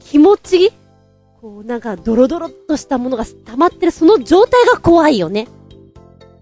[0.00, 0.72] 気持ち
[1.42, 5.48] こう、なんか、ドロドロっとしたものが溜まってる、その状態が怖いよね。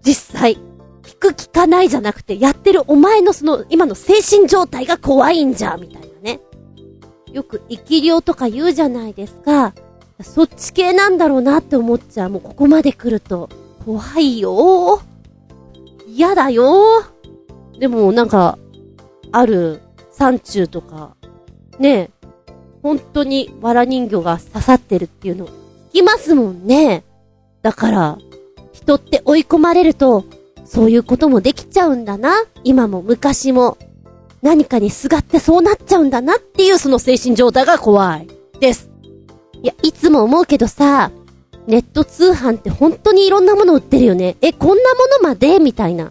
[0.03, 0.59] 実際。
[1.01, 6.39] 聞く聞かないじゃなくて、やってるお前のその、今の精神状態が怖いんじゃ、みたいなね。
[7.33, 9.73] よく生き量とか言うじゃないですか。
[10.21, 12.29] そっち系なんだろうなって思っちゃう。
[12.29, 13.49] もうここまで来ると、
[13.83, 15.01] 怖いよ
[16.05, 17.03] 嫌だよ
[17.79, 18.59] でもなんか、
[19.31, 21.15] ある山中とか、
[21.79, 22.20] ねえ
[22.81, 25.51] 本当に藁人形が刺さってるっていうの、聞
[25.93, 27.03] きますもんね。
[27.61, 28.17] だから、
[28.73, 30.25] 人って追い込まれると、
[30.65, 32.45] そういうこともできちゃうんだな。
[32.63, 33.77] 今も昔も。
[34.41, 38.27] 何かにすがってそうなっちゃうんだなっていうその精神状態が怖い。
[38.59, 38.89] です。
[39.61, 41.11] いや、いつも思うけどさ、
[41.67, 44.37] ネット通販って本当にいろんなもの売ってるよね。
[44.41, 44.79] え、こんなも
[45.21, 45.59] のまで？
[45.59, 46.05] みたいな。
[46.05, 46.09] い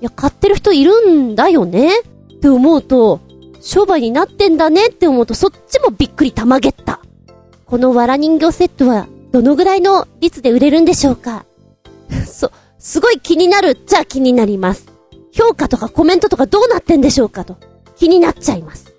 [0.00, 2.00] や、買ってる人いるんだよね？
[2.00, 2.02] っ
[2.40, 3.20] て思うと、
[3.60, 7.00] 商売になってんだねって思うとそっちもびっくりたまげった。
[7.66, 11.44] このわら人形セットはどのぐらいの率で売れるんでしょうか？
[12.26, 14.86] そ、すごい気になるっちゃ気になります。
[15.32, 17.56] 評価とかコメントとかどうなってんでしょうかと
[17.96, 18.92] 気になっちゃいます。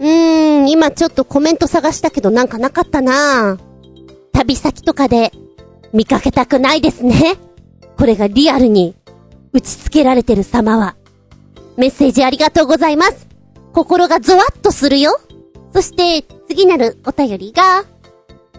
[0.00, 3.58] うーん、今ちょっとコメント探したけどなんかなかったな
[4.32, 5.30] 旅先とかで
[5.92, 7.36] 見かけたくないですね。
[7.96, 8.96] これがリアルに
[9.52, 10.96] 打ち付けられてる様は。
[11.76, 13.28] メッセージありがとうございます。
[13.74, 15.18] 心がゾワッとするよ。
[15.72, 17.84] そして、次なるお便りが、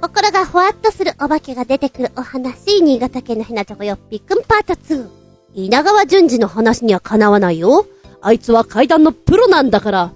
[0.02, 5.10] 心がほわっとするお化けが出てくるお話、新潟県のひなちょこよっぴくんパート2。
[5.54, 7.86] 稲川淳二の話にはかなわないよ。
[8.22, 10.14] あいつは階段のプロなんだから。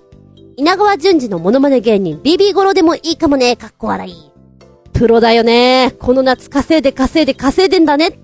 [0.58, 4.32] 稲川淳二のモノマネ芸人、ビビゴロでもいいかもね、かっこ笑い。
[4.92, 5.96] プロだよね。
[5.98, 8.20] この夏稼いで稼いで稼いでんだね。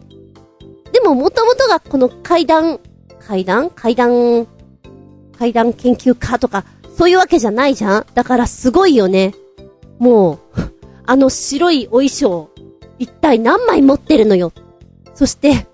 [0.91, 2.81] でももともとがこの階段、
[3.25, 4.45] 階段階段
[5.37, 6.65] 階段研究家とか、
[6.97, 9.33] そういうわけじゃないじゃんだからすごいよね。
[9.99, 10.37] もう、
[11.05, 12.49] あの白いお衣装、
[12.97, 14.51] 一体何枚持ってるのよ。
[15.13, 15.67] そして、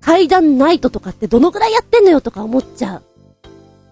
[0.00, 3.02] 階段ナイトとかってどのくらいやってんのよとか思っちゃう。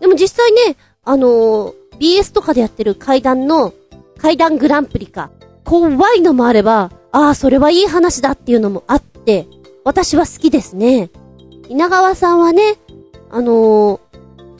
[0.00, 3.72] でも実際ね、あのー、BS とかでやってる階段の、
[4.18, 5.30] 階段グランプリか、
[5.64, 9.46] 怖いのもあれば、ああ、それはいい話だっていうのもあって、
[9.84, 11.10] 私は好きですね。
[11.68, 12.76] 稲川さんはね、
[13.30, 14.00] あのー、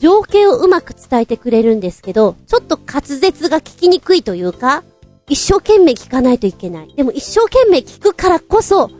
[0.05, 4.83] 情景をうまく伝えてくれるんですけど、ちょっと滑舌が聞きにくいというか、
[5.27, 6.93] 一生懸命聞かないといけない。
[6.95, 8.91] でも一生懸命聞くからこそ、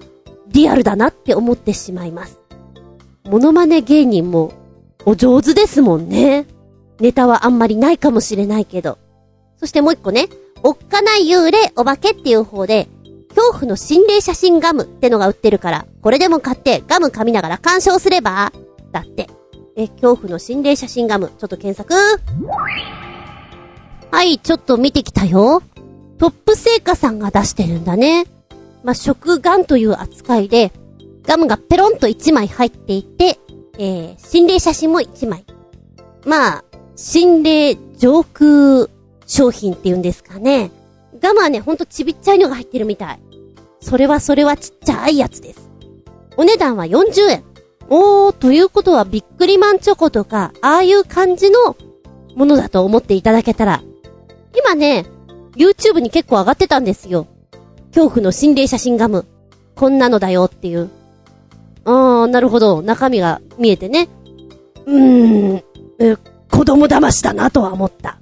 [0.47, 2.39] リアルだなって思ってしまいます。
[3.25, 4.51] モノマネ芸人も、
[5.05, 6.47] お上手ですもんね。
[6.99, 8.97] ネタはあんまりないかもしれないけど。
[9.59, 10.27] そしてもう一個ね、
[10.63, 12.87] おっかない幽霊お化けっていう方で、
[13.29, 18.51] 恐怖の心霊写真ガムってのが売ってるから、これでも買ってガム噛みながら鑑賞すれば
[18.91, 19.29] だって。
[19.77, 21.93] え、恐怖の心霊写真ガム、ちょっと検索。
[24.09, 25.61] はい、ちょっと見てきたよ。
[26.17, 28.25] トップ製菓さんが出してるんだね。
[28.83, 30.71] まあ、食ガンという扱いで、
[31.23, 33.37] ガムがペロンと1枚入っていて、
[33.77, 35.43] えー、心霊写真も1枚。
[36.25, 36.63] まあ、
[36.95, 38.87] 心霊上空
[39.27, 40.71] 商品っていうんですかね。
[41.19, 43.19] ガムはね、ほんとちびっちゃいのが入ってるみたい。
[43.81, 45.69] それはそれはちっちゃいやつです。
[46.37, 47.43] お値段は40円。
[47.89, 51.75] おー、ということはビックリマンチョコとか、ああいう感じの
[52.35, 53.81] ものだと思っていただけたら。
[54.57, 55.05] 今ね、
[55.55, 57.27] YouTube に結構上がってたんですよ。
[57.89, 59.25] 恐怖の心霊写真ガム。
[59.75, 60.89] こんなのだよっていう。
[61.85, 62.81] あー、なるほど。
[62.81, 64.09] 中身が見えてね。
[64.85, 65.63] うーん、
[65.99, 66.15] え、
[66.51, 68.19] 子供騙しだなとは思った。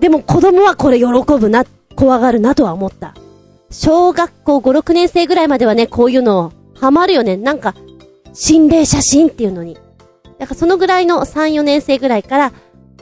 [0.00, 1.64] でも子供はこれ喜ぶな、
[1.96, 3.14] 怖がるなとは思った。
[3.70, 7.36] 小学校5、6年生ぐらいまではね、こういうの、ハマるよね。
[7.36, 7.74] なんか、
[8.32, 9.74] 心霊写真っていうのに。
[10.38, 12.52] だからそのぐらいの3、4年生ぐらいから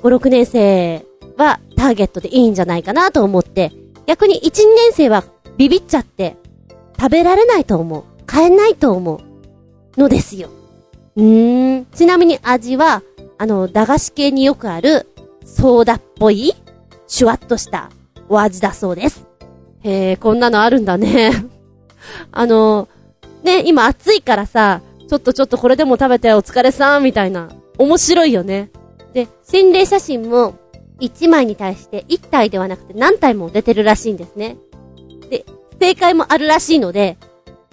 [0.02, 1.04] 5、6年生
[1.36, 3.72] はターゲットでいいんじゃないかなと思って、
[4.06, 5.24] 逆に1、2年生は
[5.56, 6.36] ビビっちゃって
[6.98, 8.04] 食べられないと思う。
[8.26, 9.30] 買えないと思う。
[10.00, 10.50] のですよ。
[11.16, 11.86] うーん。
[11.86, 13.02] ちなみに味は、
[13.38, 15.06] あの、駄菓子系によくある
[15.44, 16.54] ソーダっぽい
[17.06, 17.90] シュワッとした
[18.28, 19.26] お味だそうです。
[19.82, 21.32] へえ、こんなのあるんだね。
[22.30, 22.88] あの、
[23.42, 24.80] ね、今暑いからさ、
[25.10, 27.48] ちょっとちょっとこれでも食べてお疲れさんみたいな。
[27.78, 28.70] 面白いよね。
[29.12, 30.54] で、心霊写真も
[31.00, 34.56] 1枚に対して1体ではなくて何体も出てるらしいんですね。
[35.28, 35.44] で、
[35.80, 37.18] 正解もあるらしいので、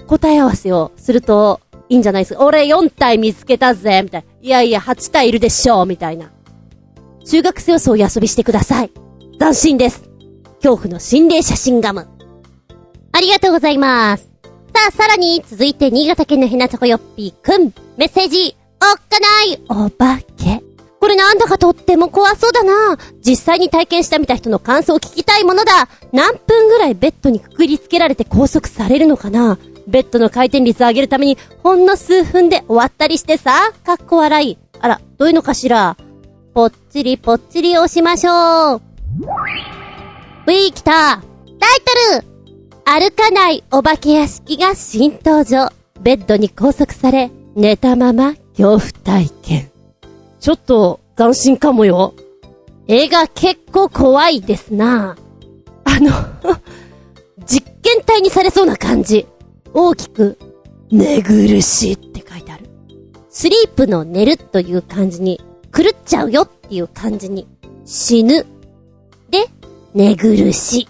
[0.08, 2.44] 答え合わせをするといいんじゃないですか。
[2.44, 4.28] 俺4体見つけたぜみたいな。
[4.42, 6.32] いやいや、8体いるでしょうみたいな。
[7.24, 8.90] 中学生はそういう遊びしてください。
[9.38, 10.10] 斬新です。
[10.56, 12.08] 恐怖の心霊写真ガム。
[13.12, 14.37] ありがとうございます。
[14.74, 17.74] さあ、さらに、続いて、新潟県のひなちょこよっぴーくん。
[17.98, 20.64] メッセージ、おっかないお化け。
[21.00, 22.98] これなんだかとっても怖そうだな。
[23.26, 25.88] 実際に体験してみた人の感想を聞きたいものだ。
[26.12, 29.58] 何分ぐらいベッドにくくりつけられて拘束されるのかな
[29.88, 33.72] ベッドの回転率を上げるために、ほんの数分で終わったりしてさ。
[33.86, 34.58] かっこ笑い。
[34.80, 35.96] あら、どういうのかしら。
[36.54, 38.82] ぽっちりぽっちり押しましょう。
[40.48, 40.92] ウィー来た。
[40.92, 41.22] タイ
[42.20, 42.37] トル
[42.90, 45.74] 歩かないお化け屋敷が新登場。
[46.00, 49.70] ベッドに拘束され、寝たまま恐怖体験。
[50.40, 52.14] ちょっと、斬新かもよ。
[52.88, 55.18] 映画結構怖いですな
[55.84, 56.12] あの
[57.46, 59.28] 実験体にされそうな感じ。
[59.74, 60.38] 大きく、
[60.90, 62.70] 寝苦しいって書いてある。
[63.30, 65.42] スリープの寝るという感じに、
[65.76, 67.50] 狂っちゃうよっていう感じに、
[67.84, 68.46] 死ぬ。
[69.30, 69.50] で、
[69.94, 70.88] 寝苦しい。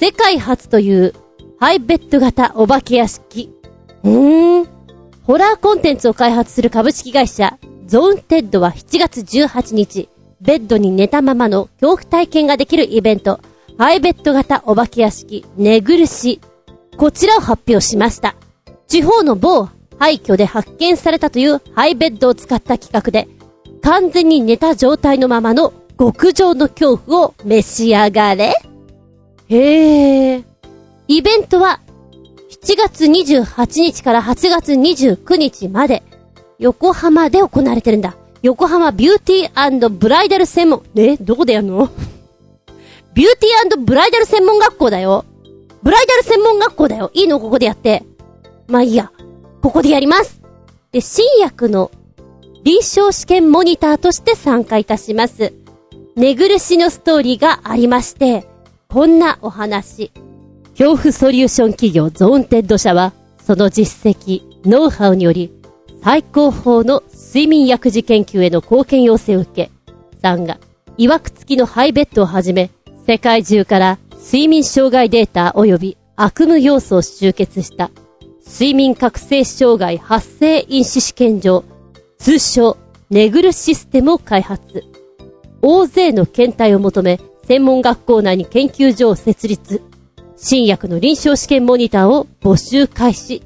[0.00, 1.12] 世界初という
[1.58, 3.52] ハイベッド型お化け屋敷。
[4.02, 4.68] うー。
[5.24, 10.08] ホラーコンテンツを開発する株式会社ゾーンテッドは7月18日、
[10.40, 13.40] ベッドに寝たままの恐怖体験ができるイベント、
[13.76, 16.40] ハイベッド型お化け屋敷、寝苦し。
[16.96, 18.36] こちらを発表しました。
[18.88, 23.28] 地方の某廃墟で発見されたというハイベッドを使った企画で、
[23.82, 28.54] 完全に寝た状態のままの極上の恐怖を召し上がれ
[29.50, 30.44] へえ。
[31.08, 31.80] イベントは
[32.62, 36.04] 7月28日から8月29日まで、
[36.60, 38.16] 横浜で行われてるんだ。
[38.42, 41.16] 横浜ビューティーブライダル専門、え？
[41.16, 41.88] どこでやんの？
[43.12, 45.24] ビューティーブライダル専門学校だよ。
[45.82, 47.10] ブライダル専門学校だよ。
[47.12, 48.04] いいのここでやって。
[48.68, 49.10] まあいいや。
[49.62, 50.40] ここでやります。
[50.92, 51.90] で、新薬の
[52.62, 55.52] 臨床試験モニターとして参加いたします。
[56.14, 58.46] 寝苦しのストーリーがありまして、
[58.92, 60.10] こんなお話。
[60.76, 65.52] 恐怖ソリューション企業ゾーンテッド社は、その実績、ノウハウにより、
[66.02, 69.70] 最高峰の睡眠薬事研究への貢献要請を受け、
[70.24, 70.58] 3が、
[70.98, 72.72] 曰く付きのハイベッドをはじめ、
[73.06, 77.92] 世界中から睡眠障害データ及び悪夢要素を集結した
[78.44, 81.62] 睡眠覚醒障害発生因子試験場、
[82.18, 82.76] 通称、
[83.08, 84.82] ネグルシステムを開発。
[85.62, 87.20] 大勢の検体を求め、
[87.50, 89.82] 専門学校内に研究所を設立。
[90.36, 93.42] 新薬の臨床試験モニターを募集開始。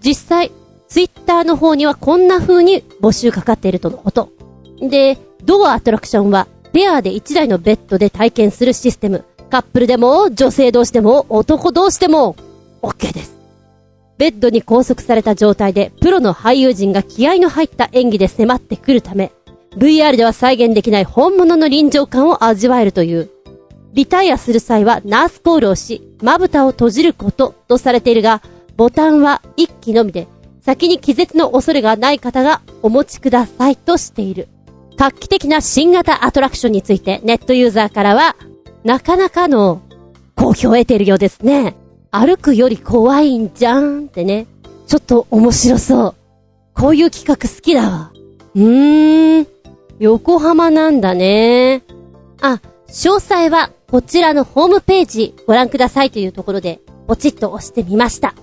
[0.00, 0.52] 実際、
[0.86, 4.28] ツイッターの方にはこんな風に募集かかっているとのこと。
[4.80, 9.24] で、ドアアトラクションは、ペアで1台のベッドで体験するシステム。
[9.50, 12.36] カップルでも、女性同士でも、男同士でも、
[12.82, 13.36] OK です。
[14.16, 19.32] ベッドに拘束された状態で、プロの俳優陣が気合の入った演技で迫ってくるため、
[19.76, 23.28] VR では再現できない本物の臨場感を味わえるという。
[23.92, 28.42] リタイアする際はナースコールをし、まぶたを閉じることとされているが、
[28.76, 30.28] ボタンは一機のみで、
[30.60, 34.48] 先に気絶の恐れがない方がお持ちくださいとしている。
[34.96, 38.36] 画期的な新型アトラクションについてネットユーザーからは、
[38.84, 39.82] なかなかの
[40.36, 41.74] 好評を得ているようですね。
[42.10, 44.46] 歩くより怖いんじゃんってね。
[44.86, 46.14] ちょっと面白そう。
[46.74, 48.12] こういう企画好きだわ。
[48.54, 49.46] うーん。
[49.98, 51.82] 横浜なんだね。
[52.40, 58.34] あ、詳細はこちらのホームページご覧くださいというところで、ポチッと押してみました。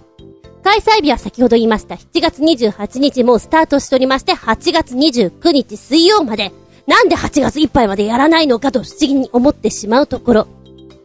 [0.62, 1.96] 開催日は先ほど言いました。
[1.96, 6.52] 7月28日もうスタートしておりまして、8月29日水曜まで、
[6.86, 10.48] なんで8月いっぱいまでやらないのかと不思議に思ってしまうところ。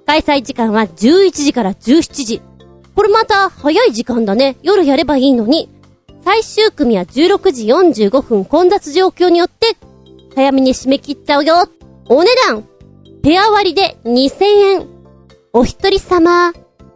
[0.06, 2.42] 開催時間は11時から17時。
[2.96, 4.56] これまた早い時間だね。
[4.64, 5.68] 夜やればいいのに。
[6.24, 9.76] 最終組は16時45分混雑状況によって、
[10.34, 11.68] 早めに締め切っちゃうよ。
[12.06, 12.64] お値段
[13.22, 14.88] ペア割で2000円。
[15.52, 16.52] お一人様、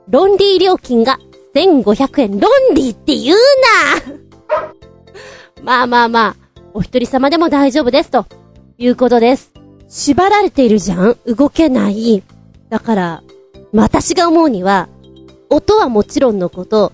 [0.09, 1.18] ロンリー料金が
[1.55, 2.41] 1500円。
[2.41, 3.37] ロンリーって言う
[4.57, 4.62] な
[5.62, 6.37] まあまあまあ、
[6.74, 8.27] お一人様でも大丈夫です、と
[8.77, 9.53] いうことです。
[9.89, 11.16] 縛られているじゃん？
[11.27, 12.24] 動けない。
[12.70, 13.22] だから、
[13.72, 14.89] 私が思うには、
[15.49, 16.93] 音はもちろんのこと、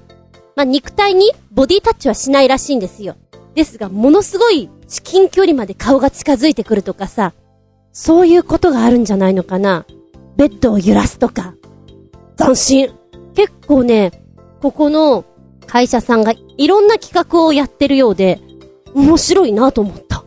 [0.57, 3.17] まあ、肉体にボディタッチはしないらしいんですよ。
[3.55, 7.33] ですが、ものすごい至近距離まで顔が近づいてくるとかさ、
[7.93, 9.87] そういうことがあるんじゃないのかな？
[10.37, 11.55] ベッドを揺らすとか。
[12.37, 12.91] 斬新。
[13.35, 14.23] 結構ね、
[14.61, 15.25] ここの
[15.67, 18.41] 会社さんがいろんな企画をやってるようで、
[18.95, 20.25] 面白いなと思った。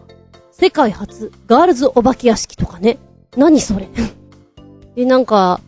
[0.51, 2.97] 世界初、ガールズお化け屋敷とかね。
[3.36, 3.89] 何それ？
[4.95, 5.59] で、なんか、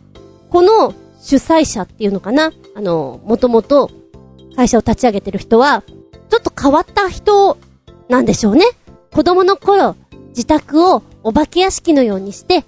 [0.50, 2.52] この主催者っていうのかな？
[2.74, 3.90] あの、もともと
[4.56, 5.82] 会社を立ち上げてる人は、
[6.30, 7.58] ちょっと変わった人
[8.08, 8.64] なんでしょうね。
[9.12, 9.96] 子供の頃、
[10.28, 12.64] 自宅をお化け屋敷のようにして、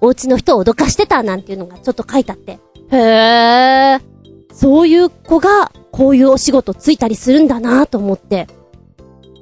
[0.00, 2.58] お家の人を脅かしてたなんていうのがちょっと書いてあって。
[2.90, 4.00] へー。
[4.52, 8.46] そういう子が、こういうお仕事ついたりするんだなと思って。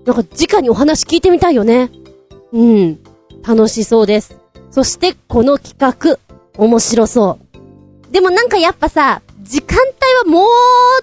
[0.04, 1.90] なんか、直にお話聞いてみたいよね。
[2.52, 2.98] うん。
[3.46, 4.36] 楽しそうです。
[4.70, 6.18] そして、この企画、
[6.56, 7.38] 面白そ
[8.08, 8.12] う。
[8.12, 9.78] でもなんかやっぱさ、時間
[10.24, 10.48] 帯はもう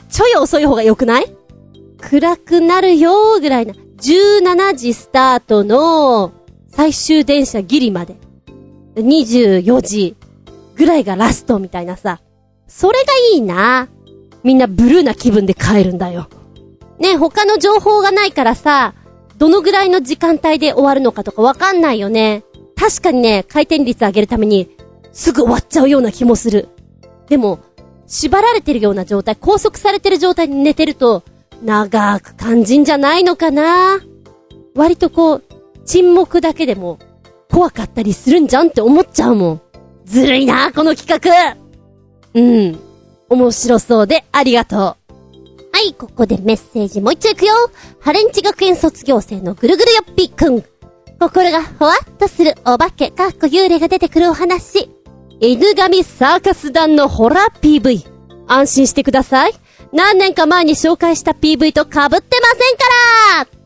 [0.10, 1.36] ちょい遅い方が良くない？
[2.00, 3.74] 暗くなるよーぐらいな。
[3.74, 6.32] 17時スタートの
[6.78, 8.18] 最終電車ギリまで。
[8.98, 10.16] 24時
[10.76, 12.22] ぐらいがラストみたいなさ。
[12.68, 13.88] それがいいな。
[14.44, 16.28] みんなブルーな気分で帰るんだよ。
[17.00, 18.94] ね、他の情報がないからさ、
[19.40, 22.44] どのぐらいの時間帯で終わるのかとかわかんないよね。
[22.76, 24.70] 確かにね、回転率上げるために、
[25.12, 26.70] すぐ終わっちゃうような気もする。
[27.28, 27.58] でも、
[28.06, 31.24] 縛られてるような状態、拘束されてる状態に寝てると、
[31.64, 34.00] 長く感じんじゃないのかな
[34.76, 35.44] 割とこう、
[35.88, 37.00] 沈黙だけでも、
[37.50, 39.62] 怖かったりするんじゃんって思っちゃうもん。
[40.06, 41.58] ずるいなこの企画
[42.34, 42.80] うん。
[43.30, 44.80] 面白そうでありがとう。
[44.80, 44.96] は
[45.88, 47.54] い、ここでメッセージもう一丁いくよ。
[48.00, 50.64] ハレンチ学園卒業生のぐるぐるよっぴくん。
[51.20, 54.90] 心がほわっとするお化け、かっこ幽霊が出てくるお話。
[55.40, 58.08] 犬神サーカス団のホラー PV。
[58.48, 59.54] 安心してください。
[59.94, 62.28] 何年か前に紹介した PV と被ってませんか
[63.52, 63.57] ら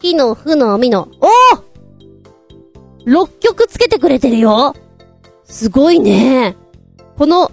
[0.00, 1.08] 火の、負の、みの。
[1.20, 1.26] お
[1.56, 1.64] お
[3.06, 4.74] !6 曲つけてくれてるよ
[5.44, 6.56] すごいね。
[7.16, 7.52] この、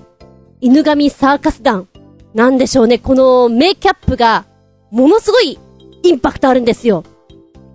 [0.61, 1.87] 犬神サーカス団。
[2.33, 4.45] なんでしょうね、このメイキャップが、
[4.91, 5.59] ものすごい
[6.03, 7.03] インパクトあるんですよ。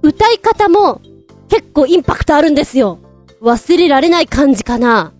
[0.02, 1.00] 歌い方も、
[1.48, 2.98] 結構インパクトあるんですよ。
[3.42, 5.12] 忘れられない感じかな。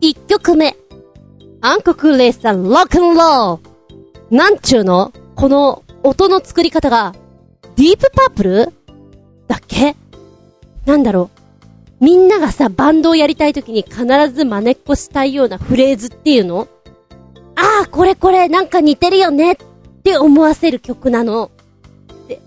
[0.00, 0.76] 一曲目。
[1.62, 4.34] 暗黒レーサーロックンロー。
[4.34, 5.12] なんちゅうの？
[5.34, 7.14] この音の作り方が、
[7.76, 8.72] ディープパープル？
[9.50, 9.96] だっけ？
[10.86, 11.28] なんだろ
[12.00, 12.04] う。
[12.04, 16.68] みんながさ、バンドをやりたい時に必ず真似っこしたいようなフレーズっていうの？
[17.56, 19.56] ああ、これこれ、なんか似てるよねっ
[20.04, 21.50] て思わせる曲なの。
[22.28, 22.40] で、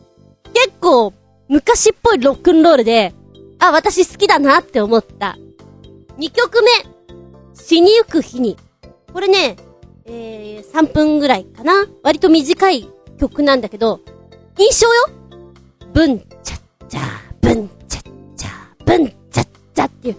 [0.53, 1.13] 結構、
[1.49, 3.13] 昔っぽいロックンロールで、
[3.59, 5.37] あ、私好きだなって思った。
[6.17, 6.71] 2曲目。
[7.53, 8.57] 死にゆく日に。
[9.13, 9.57] これね、
[10.05, 12.87] えー、3分ぐらいかな割と短い
[13.19, 13.99] 曲なんだけど、
[14.57, 14.93] 印象よ
[15.93, 16.23] ブン
[16.93, 17.05] チャー、
[17.41, 20.15] ブンチャッチャー、ブンチャッチャっていう、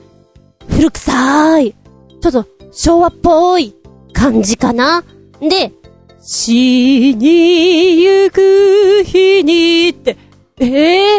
[0.69, 1.73] 古臭い、
[2.21, 3.77] ちょっと昭和っぽい
[4.13, 5.05] 感じかな
[5.41, 5.71] で、
[6.21, 10.17] 死にゆく日にって、
[10.59, 11.19] え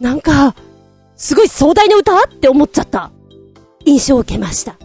[0.00, 0.56] ー、なんか、
[1.14, 3.12] すごい壮大な歌って思っちゃった。
[3.84, 4.76] 印象を受けました。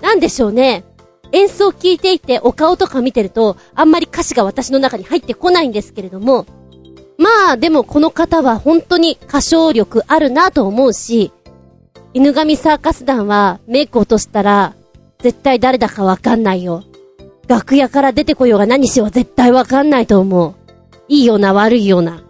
[0.00, 0.84] なんでしょうね。
[1.32, 6.46] 演奏を聞いていてお顔とか見てると、あんまり歌詞が私の中に入ってこないんですけれども、
[7.20, 11.32] まあ、でもこの方は本当に歌唱力あるなと思うし、
[12.14, 14.74] 犬神サーカス団はメイク落としたら、
[15.18, 16.82] 絶対誰だかわかんないよ。
[17.46, 20.54] 楽屋から出てこようが何しよう絶対わかんないと思う。
[21.08, 22.22] いいような悪いような。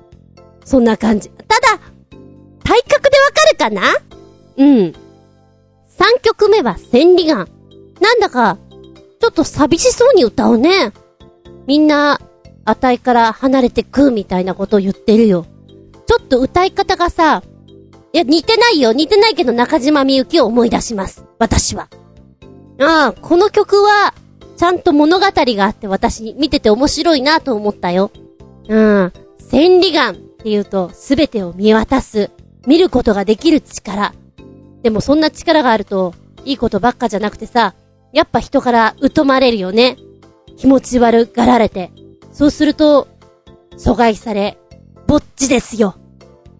[0.65, 1.31] そんな感じ。
[1.31, 1.79] ただ、
[2.65, 3.83] 体格でわかるかな？
[4.57, 4.67] うん。
[4.67, 7.47] 3曲目は千里眼。
[8.01, 8.59] なんだか、
[9.21, 10.93] ちょっと寂しそうに歌うね。
[11.69, 12.21] みんな、
[12.71, 15.47] あたいから離れてくみたいなことを言ってるよ。
[16.07, 17.43] ちょっと歌い方がさ、
[18.13, 18.93] いや、似てないよ。
[18.93, 21.25] 似てないけど中島みゆきを思い出します。
[21.39, 21.89] 私は。
[22.81, 24.15] ああ、この曲は、
[24.57, 28.11] ちゃんと物語があって私に見てて面白いなと思ったよ。
[28.69, 29.13] うん。
[29.39, 32.31] 千里眼って言うと、すべてを見渡す。
[32.67, 34.13] 見ることができる力。
[34.83, 36.15] でもそんな力があると、
[36.45, 37.75] いいことばっかじゃなくてさ、
[38.13, 39.97] やっぱ人から疎まれるよね。
[40.57, 41.91] 気持ち悪がられて。
[42.41, 43.07] そうすると、
[43.77, 44.57] 阻害され、
[45.07, 45.97] ぼっちですよ。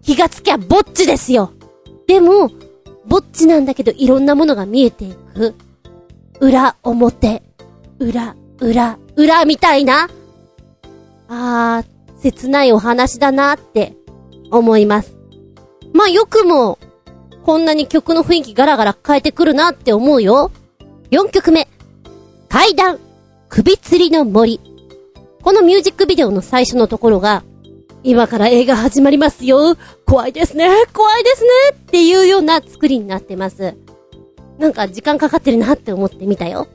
[0.03, 1.53] 気がつきゃぼっちですよ。
[2.05, 2.51] でも、
[3.07, 5.55] ぼっちなんだけどいろんなものが見えていく。
[6.39, 7.41] 裏、表、
[7.97, 10.07] 裏、裏、裏みたいな。
[11.27, 13.95] あー、切ないお話だなって
[14.51, 15.15] 思います。
[15.93, 16.77] まあよくも、
[17.43, 20.51] こんなに曲の雰囲気ガラガラ変えてくるなって思うよ。
[21.09, 21.67] 4曲目。
[22.49, 22.99] 階段、
[23.49, 24.70] 首吊りの森。
[25.43, 27.43] このミュージックビデオの最初のところが、
[28.03, 29.75] 今から映画始まりますよ。
[30.05, 30.69] 怖いですね。
[30.93, 31.49] 怖いですね。
[31.73, 33.75] っていうような作りになってます。
[34.57, 36.67] なんか時間かかってるなって思ってみたよ。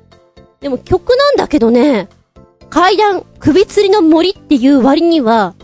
[0.60, 2.08] でも曲なんだけどね、
[2.70, 5.54] 階段、首吊りの森っていう割には、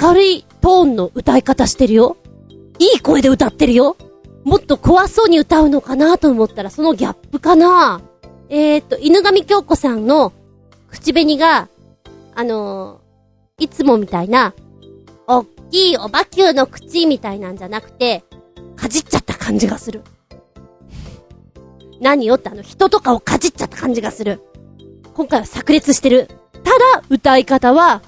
[0.00, 2.16] 明るいトーンの歌い方してるよ。
[2.78, 3.96] いい声で歌ってるよ。
[4.44, 8.00] もっと怖そうに歌うのかなと思ったらそのギャップかな
[8.48, 10.32] えー、っと、犬神京子さんの
[10.90, 11.68] 口紅が、
[12.34, 14.54] あのー、いつもみたいな、
[15.26, 18.24] おっきいおばきゅうの口みたいなんじゃなくて、
[18.76, 20.02] かじっちゃった感じがする。
[22.00, 24.40] 何よってあの人とかをかじっちゃった感じがする。
[25.14, 26.26] 今回は炸裂してる。
[26.64, 28.02] ただ、歌い方は、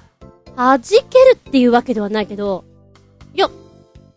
[0.55, 2.65] 弾けるっていうわけではないけど、
[3.33, 3.49] いや、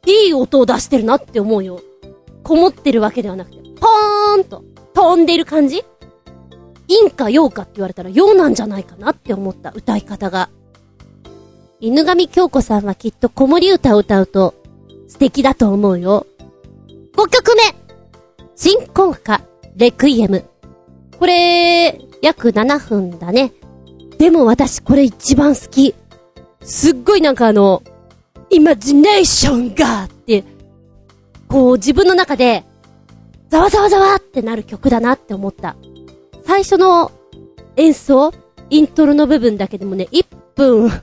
[0.06, 1.80] いい音を出してるなって思うよ。
[2.42, 5.84] こもってるわけではなくて、ポーンと飛んでる感じ
[6.88, 10.48] 陰か陽かって言われたら陽なんじゃないかなって思った歌い方が。
[11.80, 14.54] 犬神京子さんはきっと子守歌を歌うと
[15.06, 16.26] 素敵だと思うよ。
[17.14, 17.62] 5曲目
[18.56, 19.40] 新婚歌、
[19.76, 20.44] レクイエム。
[21.18, 23.52] これ、約7分だね。
[24.18, 25.94] でも私これ一番好き。
[26.60, 27.82] すっごいなんかあの、
[28.50, 30.42] イマジネーションがって、
[31.48, 32.64] こう自分の中で、
[33.48, 35.76] ざわざわざわってなる曲だなって思った。
[36.48, 37.12] 最初の
[37.76, 38.32] 演奏
[38.70, 40.26] イントロの部分だけでもね、1
[40.56, 41.02] 分2、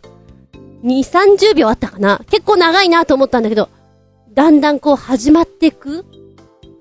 [0.84, 3.70] 30秒あったかな結構長いなと思ったんだけど、
[4.34, 6.04] だんだんこう始まっていく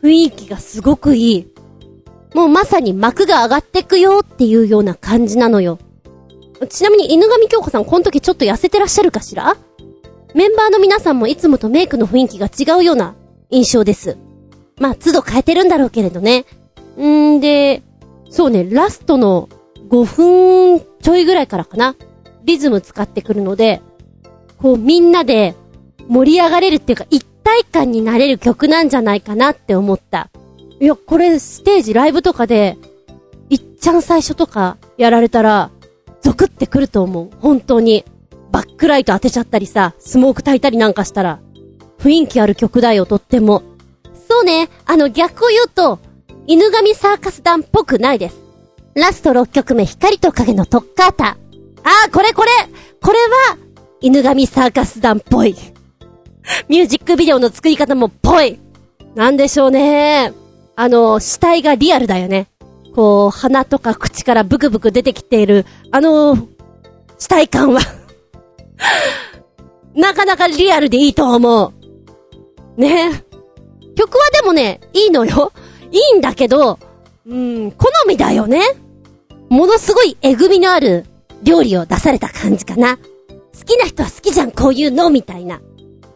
[0.02, 1.52] 雰囲気がすごくいい。
[2.34, 5.78] もうまさに幕が上がってくよっていうような感じなのよ。
[6.70, 9.58] ちなみに犬神京子さんこの時ちょっと痩せてらっしゃるかしら？
[10.34, 13.14] メンバーの皆さんもいつもとメイクの雰囲気が違うような
[13.50, 14.16] 印象です。
[14.78, 16.46] まあ、都度変えてるんだろうけれどね。
[16.96, 17.82] んーで、
[18.35, 19.49] そうね、ラストの
[19.91, 21.95] 5分ちょいぐらいからかな。
[22.43, 23.80] リズム使ってくるので、
[24.59, 25.55] こうみんなで
[26.09, 30.30] 盛り上がれるっていうか一体感になれる曲なんじゃないかなって思った。
[30.80, 32.76] いや、これステージライブとかで、
[33.51, 35.70] いっちゃん最初とかやられたら、
[36.20, 37.30] ゾクってくると思う。
[37.39, 38.05] 本当に。
[38.51, 41.39] バックライト当てちゃったりさ、スモーク焚いたりなんかしたら、
[41.99, 43.62] 雰囲気ある曲だよ、とっても。
[44.28, 46.01] そうね、あの逆を言うと、
[46.47, 48.36] 犬神サーカス団っぽくないです。
[48.95, 51.26] ラスト6曲目、光と影のトッカータ。
[51.28, 51.36] あ
[52.07, 52.51] あ、これこれ
[53.03, 53.59] これは、
[54.01, 55.57] 犬神サーカス団っぽい。
[56.68, 58.61] ミュージックビデオの作り方もっぽい。
[59.14, 60.34] なんでしょうね。
[60.76, 62.49] あの、死体がリアルだよね。
[62.95, 66.36] こう、鼻とか口からブクブク出てきている、あの、
[67.18, 67.80] 死体感は
[69.97, 71.72] なかなかリアルでいいと思
[72.76, 72.80] う。
[72.80, 73.24] ね
[73.97, 75.53] 曲はでもね、いいのよ。
[75.95, 76.80] いいんだけど、
[77.26, 78.61] うん、好みだよね。
[79.49, 81.07] ものすごいえぐみのある
[81.45, 82.97] 料理を出された感じかな。
[82.97, 83.03] 好
[83.64, 85.61] きな人は好きじゃん、こういうの、みたいな。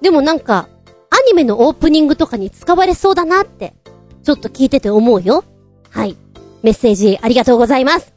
[0.02, 0.68] でもなんか、
[1.10, 3.74] アニメのオープニングとかに使われそうだなって、
[4.24, 5.44] ちょっと聞いてて思うよ。
[5.90, 6.16] はい。
[6.62, 8.12] メッセージありがとうございます。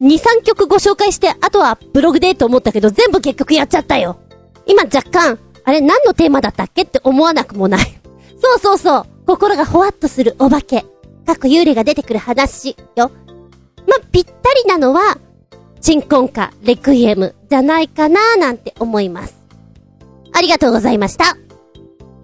[0.00, 4.18] 2、3曲ご紹介して、あとはブログでと思ったけど、全部結局やっちゃったよ。
[4.66, 8.00] 今若干、あれ何のテーマだったっけって思わなくもない。
[8.42, 9.06] そうそうそう。
[9.26, 10.84] 心がほわっとするお化け。
[11.26, 13.10] 過去幽霊が出てくる話よ。
[13.86, 15.18] まぴったりなのは、
[15.80, 19.36] 鎮魂歌、レクイエム、じゃないかなーなんて思います。
[20.32, 21.36] ありがとうございました。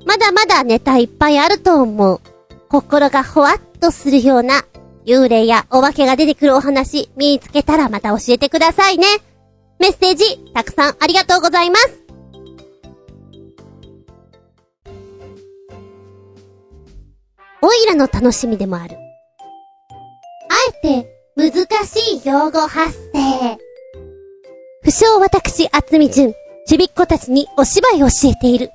[0.06, 2.20] まだまだネタいっぱいあると思う。
[2.68, 4.64] 心がほわっとするような、
[5.04, 9.06] 幽霊やお化けが出てくるお話、見つけたらまた教えてくださいね。
[9.78, 11.99] メッセージ、たくさんありがとうございます。
[17.62, 18.96] オイラの楽しみでもある。
[20.48, 20.54] あ
[20.84, 21.52] えて、難
[21.86, 23.58] しい用語発声。
[24.82, 26.34] 不詳私、厚み純、
[26.66, 28.70] ちびっ子たちにお芝居を教えている。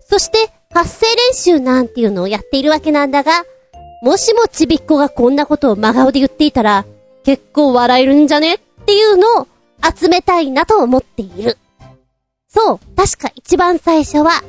[0.00, 3.44] そして、発声練習なんていうのをやっているわけなんだが、
[4.02, 6.86] もしもちびっ子がこんなことを真顔で言っていたら、
[7.24, 8.54] 結構笑えるんじゃね？
[8.54, 9.46] っていうのを
[9.94, 11.58] 集めたいなと思っている。
[12.48, 14.42] そう、確か一番最初は、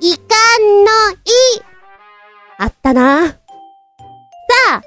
[0.00, 1.16] いかんのい
[2.62, 3.34] あったなさ
[4.70, 4.82] あ、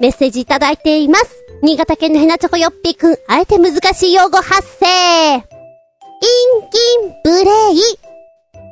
[0.00, 1.36] メッセージいただいています。
[1.62, 4.88] 新潟県のヘナチョコヨッピーくん、あえて難しい用語発声。
[4.88, 7.80] インキンブレイ。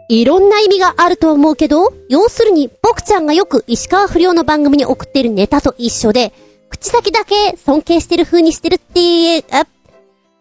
[0.09, 6.33] いろんな意味があると思うけど、要するに、僕ちゃんがよく石川不良の番組に送っているネタと一緒で、
[6.71, 9.65] 口先だけ尊敬してる風にしてるっていう、あ、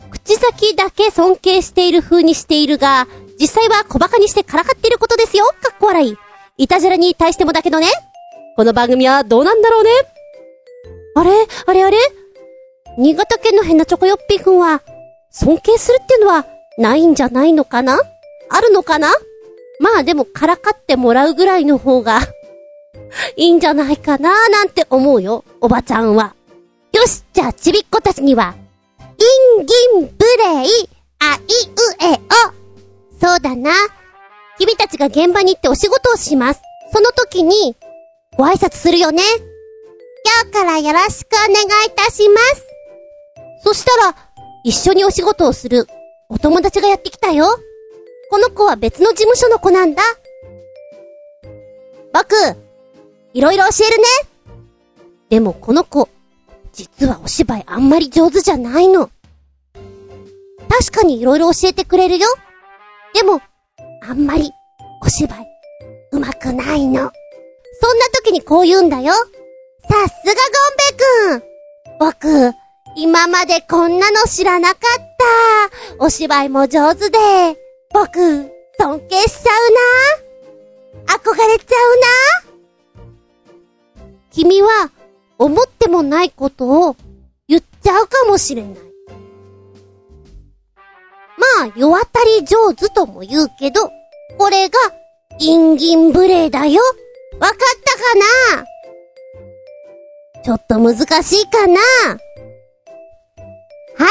[0.10, 3.08] 口先だけ尊敬している風にしているが、
[3.40, 5.46] 実際は小馬鹿にしてからかっていることですよ。
[5.46, 6.18] かっこ笑い。
[6.58, 7.88] いたじらに対してもだけどね。
[8.56, 9.90] この番組はどうなんだろうね。
[11.16, 11.32] あれ？
[11.66, 11.84] あれ？
[11.84, 11.98] あれ？
[12.98, 14.84] 新潟県の変なチョコヨッピーくんは、
[15.32, 16.46] 尊敬するっていうのは、
[16.78, 18.00] ないんじゃないのかな？
[18.50, 19.12] あるのかな？
[19.80, 22.20] まあでも、からかってもらうぐらいの方が
[23.36, 26.36] いいんじゃないかなーなんて思うよ、おばちゃんは。
[26.92, 28.54] よし、じゃあちびっ子たちには、
[29.00, 31.50] インギンブレイ、あいう
[32.00, 32.20] え
[33.24, 33.28] お。
[33.28, 33.72] そうだな。
[34.66, 36.62] 君たちが現場に行ってお仕事をします。
[36.94, 37.76] その時に、
[38.38, 39.22] ご挨拶するよね。
[40.26, 42.66] 今日からよろしくお願いいたします。
[43.66, 44.16] そしたら、
[44.64, 45.86] 一緒にお仕事をする
[46.30, 47.46] お友達がやってきたよ。
[48.30, 50.02] この子は別の事務所の子なんだ。
[52.14, 52.34] 僕、
[53.34, 54.04] いろいろ教えるね。
[55.30, 56.08] でもこの子、
[56.72, 59.10] 実はお芝居あんまり上手じゃないの。
[60.70, 62.28] 確かに色々教えてくれるよ。
[63.14, 63.42] でも、
[64.06, 64.52] あんまり、
[65.02, 65.48] お芝居、
[66.12, 67.10] うまくないの。
[67.82, 69.14] そんな時にこう言うんだよ。
[69.14, 69.22] さ
[69.90, 70.08] すがゴ
[71.32, 71.54] ンベ君
[72.00, 72.52] 僕、
[72.98, 74.80] 今までこんなの知らなかっ
[75.98, 76.04] た。
[76.04, 77.18] お芝居も上手で、
[77.94, 79.70] 僕、尊敬しちゃう
[81.08, 81.16] な。
[81.16, 82.08] 憧れちゃうな。
[84.32, 84.92] 君は、
[85.38, 86.98] 思ってもないことを
[87.48, 88.74] 言っちゃうかもしれない。
[91.58, 92.08] まあ、世渡
[92.40, 93.90] り上手とも言うけど、
[94.38, 94.78] これが、
[95.40, 96.82] インギン無礼だよ。
[97.40, 98.04] わかったか
[98.56, 98.66] な？
[100.44, 101.80] ちょっと難しいかな？
[101.80, 102.20] は
[104.06, 104.10] い。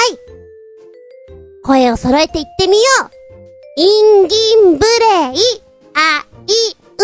[1.64, 3.10] 声を揃えて言ってみよう。
[3.76, 5.36] インギンブレイ、
[5.94, 6.94] あいう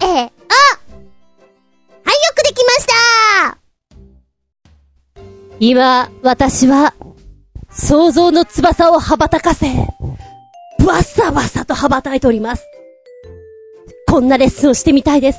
[0.00, 0.06] えお。
[0.08, 0.30] はい、よ
[2.34, 3.58] くできました
[5.60, 6.94] 今、私は、
[7.76, 9.66] 想像の翼を羽ばたかせ、
[10.86, 12.66] わさわさと羽ばたいております。
[14.08, 15.38] こんなレッスンをしてみたいです。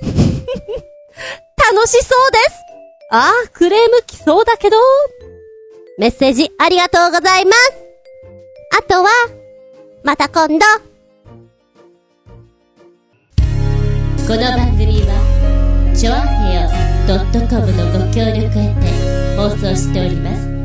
[0.00, 2.66] 楽しそうです
[3.10, 4.76] ああ、クレーム来そうだけど、
[5.98, 7.58] メッセージありがとうございます。
[8.78, 9.10] あとは、
[10.04, 10.64] また今度。
[14.28, 16.70] この番組は、ちょあへよ
[17.48, 20.55] .com のご協力へて放送しております。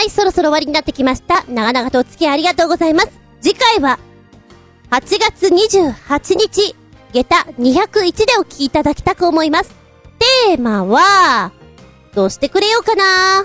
[0.00, 1.44] はい、そろそろ終わりになってきました。
[1.44, 3.10] 長々とお付き合いありがとうございます。
[3.42, 3.98] 次回は、
[4.90, 6.74] 8月28日、
[7.12, 9.76] 下駄201でお聞きいただきたく思います。
[10.46, 11.52] テーマは、
[12.14, 13.44] どうしてくれようかな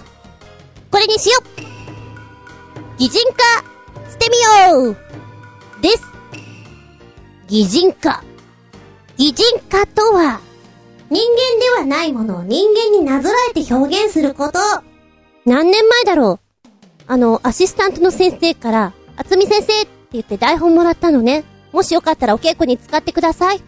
[0.92, 3.44] これにしよう擬人化
[4.10, 4.98] してみよう
[5.82, 6.06] です。
[7.50, 8.24] 擬人化。
[9.18, 10.40] 擬人化とは、
[11.10, 14.60] 人間ではないものを人間になぞらえて表現すること。
[15.46, 16.45] 何年前だろう
[17.08, 21.44] あの、アシスタントの先生から、あつみ先生って言って台本もらったのね。
[21.72, 23.62] もしよかったらお稽古に使ってください。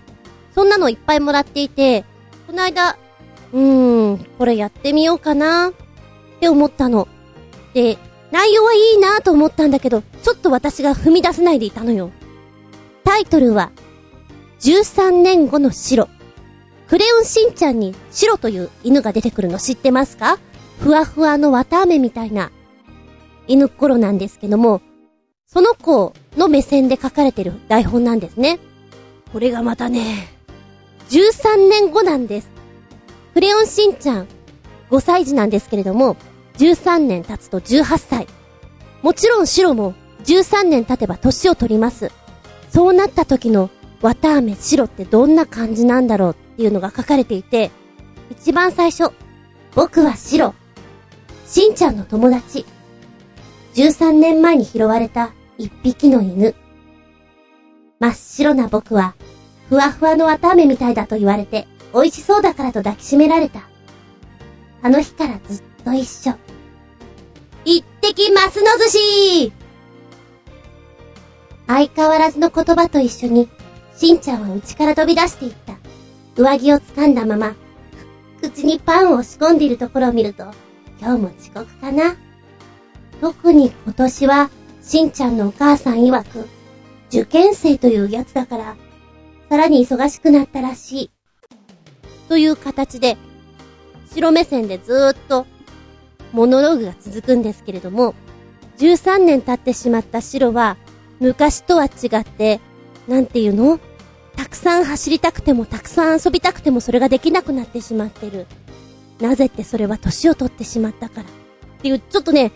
[0.56, 2.04] そんなのいっぱいもらっていて、
[2.48, 2.98] この間、
[3.54, 5.74] うーん、これやってみようかなっ
[6.40, 7.08] て思ったの。
[7.74, 7.98] で、
[8.32, 12.12] 内容はいいなと思ったんだけど、ちょっと私が踏み出せないでいたのよ。
[13.04, 13.72] タイトルは、
[14.60, 16.10] 13年後の白。
[16.88, 20.40] クレヨンしんちゃんに白という犬が出てくるの知ってますか？
[20.80, 22.50] ふわふわの綿飴みたいな
[23.48, 24.82] 犬っころなんですけども、
[25.46, 28.60] その子の目線で書かれてる台本なんですね。
[29.32, 30.28] これがまたね、
[31.10, 32.50] 13年後なんです。
[33.34, 34.28] クレヨンしんちゃん、
[34.90, 36.18] 5歳児なんですけれども、
[36.58, 38.28] 13年経つと18歳。
[39.02, 39.94] もちろん白も
[40.26, 42.12] 13年経てば年を取ります。
[42.70, 43.70] そうなった時の
[44.02, 47.72] 綿飴白ってどんな感じなんだろうっていうのが書かれていて、
[48.30, 49.12] 一番最初、
[49.76, 50.54] 僕は白。
[51.46, 52.66] しんちゃんの友達。
[53.78, 56.56] 13年前に拾われた一匹の犬。
[58.00, 59.14] 真っ白な僕は、
[59.70, 63.70] ふわふわの綿飴みたいだと言われて、美味しそうだからと抱きしめられた。
[64.82, 66.34] あの日からずっと一緒。
[67.66, 69.54] 一滴マスの寿司
[71.68, 73.48] 相変わらずの言葉と一緒に、
[73.96, 75.76] しんちゃんは家から飛び出していった。
[76.36, 77.56] 上着を掴んだまま、
[78.42, 80.46] 口にパンを仕込んでいるところを見ると、
[81.00, 82.16] 今日も遅刻かな
[83.22, 84.50] 特に今年は、
[84.82, 86.48] しんちゃんのお母さん曰く、
[87.10, 88.76] 受験生というやつだから、
[89.50, 91.12] さらに忙しくなったらしい。
[92.30, 93.18] という形で、
[94.14, 95.46] 白目線でずーっと、
[96.34, 98.14] モノローグが続くんですけれども、
[98.78, 100.78] 13年経ってしまった白は、
[101.20, 102.60] 昔とは違って、
[103.08, 103.80] なんていうの？
[104.36, 108.46] たくさん走りたくてもたくさん遊びたくてもそれができなくなってしまってる。
[109.20, 111.24] なぜってそれは年を取ってしまったから。
[111.24, 111.26] っ
[111.82, 112.52] ていう、ちょっとね、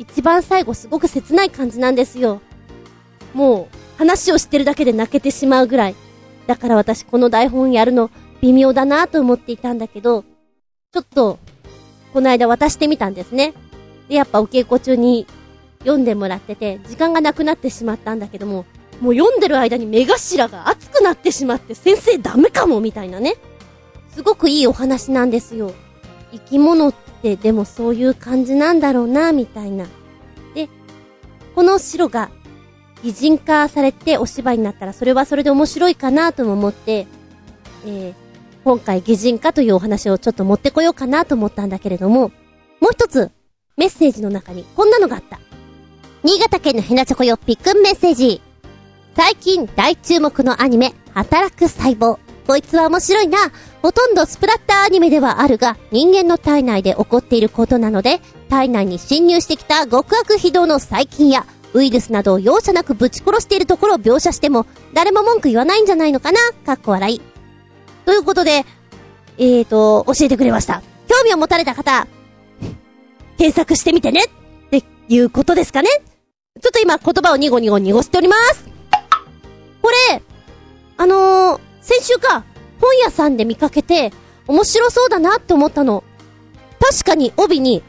[0.00, 2.40] 一番最後すごく切ない感じなんですよ。
[3.34, 5.94] もう、話をしてるだけで泣けてしまうぐらい。
[6.46, 10.24] だから私この台本やるの微妙だなと思っていたんだけど、
[10.92, 11.38] ちょっと、
[12.14, 13.52] この間渡してみたんですね。
[14.08, 15.26] で、やっぱお稽古中に
[15.80, 18.64] 読んでもらってて、時間がなくなってしまったんだけども、
[19.02, 23.34] もう読んでる間に目頭が熱くなってしまって、先生ダメかもみたいなね。
[24.14, 25.74] すごくいいお話なんですよ。
[26.32, 29.86] 生き物っってでもそういう感じなんだろうな、みたいな。
[30.54, 30.68] で、
[31.54, 32.30] この白が
[33.02, 37.06] 擬人化されてお芝居になったらそれはそれで面白いかなとも思って、
[37.84, 38.14] えー、
[38.64, 42.30] 今回擬人化というお話をちょっと持ってこようかなと思ったんだけれども、
[42.80, 43.30] もう一つ
[43.76, 45.38] メッセージの中にこんなのがあった。
[46.22, 48.42] 新潟県のヘナチョコよっぴくんメッセージ。
[49.16, 52.18] 最近大注目のアニメ、働く細胞。
[52.50, 53.38] こいつは面白いな。
[53.80, 67.20] ほとんどスプラッターアニメではあるが、人間の体内で起こっていることなので、体内に侵入してきた極悪非道の細菌や、ウイルスなどを容赦なくぶち殺しているところを描写しても、誰も文句言わないんじゃないのかなかっこ笑い。
[68.04, 68.66] ということで、
[69.38, 70.82] えーと、教えてくれました。
[71.06, 72.08] 興味を持たれた方、
[73.38, 75.88] 検索してみてねっていうことですかね
[76.60, 78.68] ちょっと今言葉をニゴニゴ濁しております
[79.80, 80.22] これ、
[80.96, 82.44] あのー、先週か、
[82.80, 84.12] 本屋さんで見かけて、
[84.46, 86.04] 面白そうだなって思ったの。
[86.80, 87.82] 確かに帯に、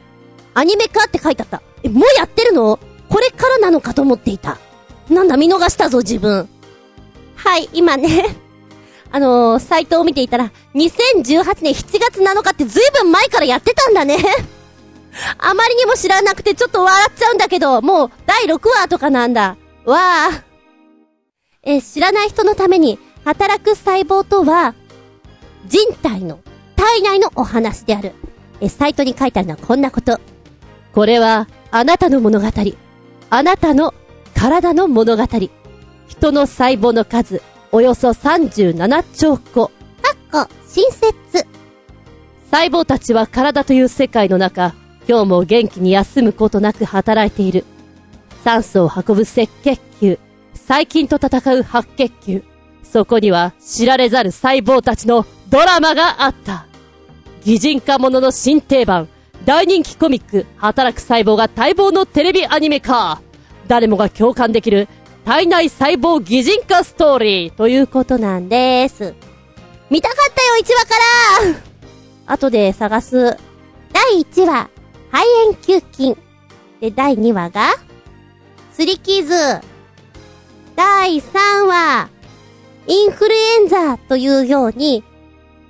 [0.53, 1.61] アニメ化って書いてあった。
[1.83, 2.79] え、もうやってるの？
[3.09, 4.57] これからなのかと思っていた。
[5.09, 6.47] なんだ、見逃したぞ、自分。
[7.35, 8.37] はい、今ね
[9.11, 14.17] あのー、サイトを見ていたら、2018年7月7日ってずいぶん前からやってたんだね
[15.37, 19.57] あまりにも知らなくてちょっと笑っちゃうんだけど、もう第6話とかなんだ。
[19.85, 20.43] わあ。
[21.63, 24.73] え知らない人のために、働く細胞とは、
[25.67, 26.39] 人体の、
[26.75, 28.13] 体内のお話である。
[28.59, 30.19] え、サイトに書いてあるのはこんなこと。
[30.93, 32.47] これは、あなたの物語。
[33.29, 33.93] あなたの
[34.35, 35.23] 体の物語。
[36.07, 37.41] 人の細胞の数、
[37.71, 39.67] およそ37兆個。
[39.67, 39.71] か
[40.43, 41.13] っこ、新設。
[42.51, 44.73] 細胞たちは体という世界の中、
[45.07, 47.65] 今日も元気に休むことなく働いている。
[48.43, 50.19] 酸素を運ぶ赤血球、
[50.55, 52.50] 細菌と戦う白血球。
[52.91, 56.65] そこには知られざる細胞たちのドラマがあった。
[57.45, 59.07] 擬人化ものの新定番、
[59.45, 63.21] 大人気コミック、働く細胞が待望のテレビアニメ化。
[63.67, 64.89] 誰もが共感できる
[65.23, 69.15] 体内細胞擬人化ストーリーということなんです。
[69.89, 70.95] 見たかったよ、1話か
[72.27, 73.37] ら後で探す。
[73.93, 74.69] 第1話、
[75.11, 76.17] 肺炎球菌。
[76.81, 77.75] で、第2話が、
[78.73, 79.33] すり傷。
[80.75, 82.09] 第3話、
[82.87, 85.03] インフルエンザというように、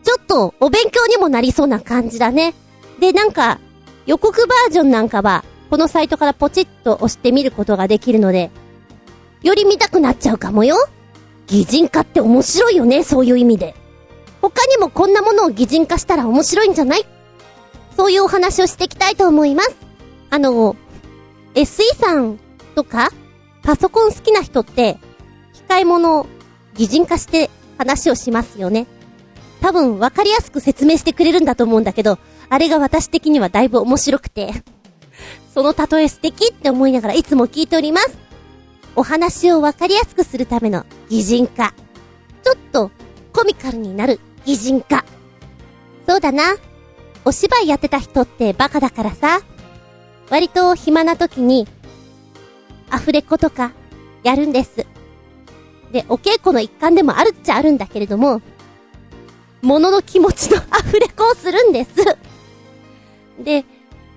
[0.04, 2.54] ちょっとお勉強にもなりそうな感じだね。
[3.00, 3.60] で、なんか、
[4.06, 8.52] 予告バージョンなんかは、このサイトからポチッと押してみることができるので、
[9.42, 10.76] より見たくなっちゃうかもよ。
[11.48, 13.76] 擬人化って面白いよね、そういう意味で。
[14.42, 17.06] 他にもこんなものを擬人化したら面白いんじゃない？
[17.96, 19.76] そういうお話をしていきたいと思います。
[20.30, 20.76] あの、
[21.54, 22.40] SE さん
[22.74, 23.10] とか、
[23.64, 24.98] パソコン好きな人って、
[25.54, 26.26] 機械物
[26.76, 28.88] 擬人化して話をしますよね。
[29.62, 32.18] 多分分かりやすく説明してくれるんだと思うんだけど、
[32.50, 34.64] あれが私的にはだいぶ面白くて、
[35.54, 38.18] その例え素敵って思いながらいつも聞いております。
[38.96, 41.74] お話を分かりやすくするための擬人化。
[42.44, 42.92] ちょっと
[43.34, 45.06] コミカルになる擬人化。
[46.08, 46.56] そうだな。
[47.24, 49.42] お芝居やってた人ってバカだからさ。
[50.30, 51.68] 割と暇な時に、
[52.90, 53.74] アフレコとか、
[54.24, 54.86] やるんです。
[55.92, 58.42] で、お稽古の一環でもあるっちゃあるんだけれども、
[59.62, 61.92] 物の気持ちのアフレコをするんです。
[63.44, 63.66] で、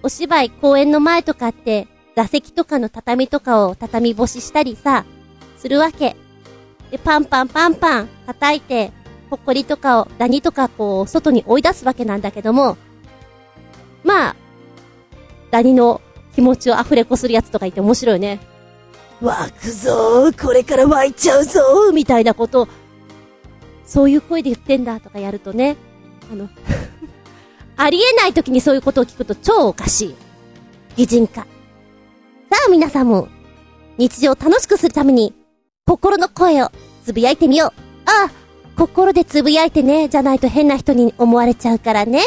[0.03, 5.05] お芝居公演の前とかって、座席とかの畳とかを畳干ししたりさ、
[5.59, 6.17] するわけ。
[6.91, 8.93] で、パンパンパンパン叩いて、
[9.31, 12.77] ほっこりとかを、ダニとかこう、外に追い出すわけなんだけども、
[14.05, 14.37] まあ、
[15.51, 16.01] ダニの
[16.35, 18.41] 気持ちをアフレコするやつとか言って面白いよね。
[19.21, 22.69] 湧くぞー、これから湧いちゃうぞー、みたいなこと、
[23.87, 25.77] そういう声で言ってんだとかやるとね、
[26.33, 26.49] あの
[27.77, 30.15] ありえない時にそういうことを聞くと超おかしい。
[30.97, 31.43] 擬人化。
[31.43, 31.47] さ
[32.67, 33.29] あ皆さんも、
[33.99, 35.35] 日常を楽しくするために、
[35.87, 36.71] 心の声を
[37.05, 37.71] つぶやいてみよう。
[38.07, 38.31] ああ、
[38.77, 42.23] 心でつぶやいてね、じゃないと変な人に思われちゃうからね。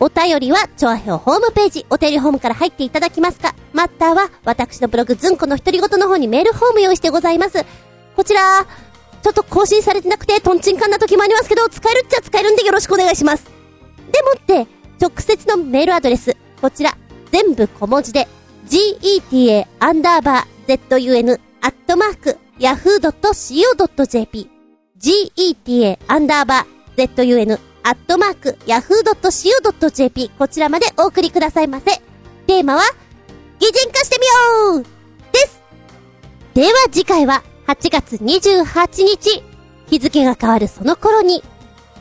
[0.00, 7.64] お便りは、チョアヘオホームページ、お便りホームから入っていただきますか、または、私のブログ、ズンコの独り言の方にメールフォーム用意してございます。
[8.14, 8.66] こちら、
[9.22, 13.44] ちょっと更新されてなくて、トンチンカンな時もありますけど、使えるっちゃ使えるんでよろしくお願いします。
[14.12, 14.66] でもって、
[15.00, 16.96] 直接のメールアドレス、こちら、
[17.32, 18.28] 全部小文字で、
[18.68, 24.50] geta アンダーバー zun アットマーク yahoo.co.jp
[25.00, 27.58] geta アンダーバー zun
[27.88, 31.86] アットマーク、yahoo.co.jp こちらまでお送りくださいませ。
[32.46, 32.82] テーマは、
[33.58, 34.82] 擬人化してみよう
[35.32, 35.62] です。
[36.52, 39.42] では次回は、8月28日、
[39.86, 41.42] 日付が変わるその頃に、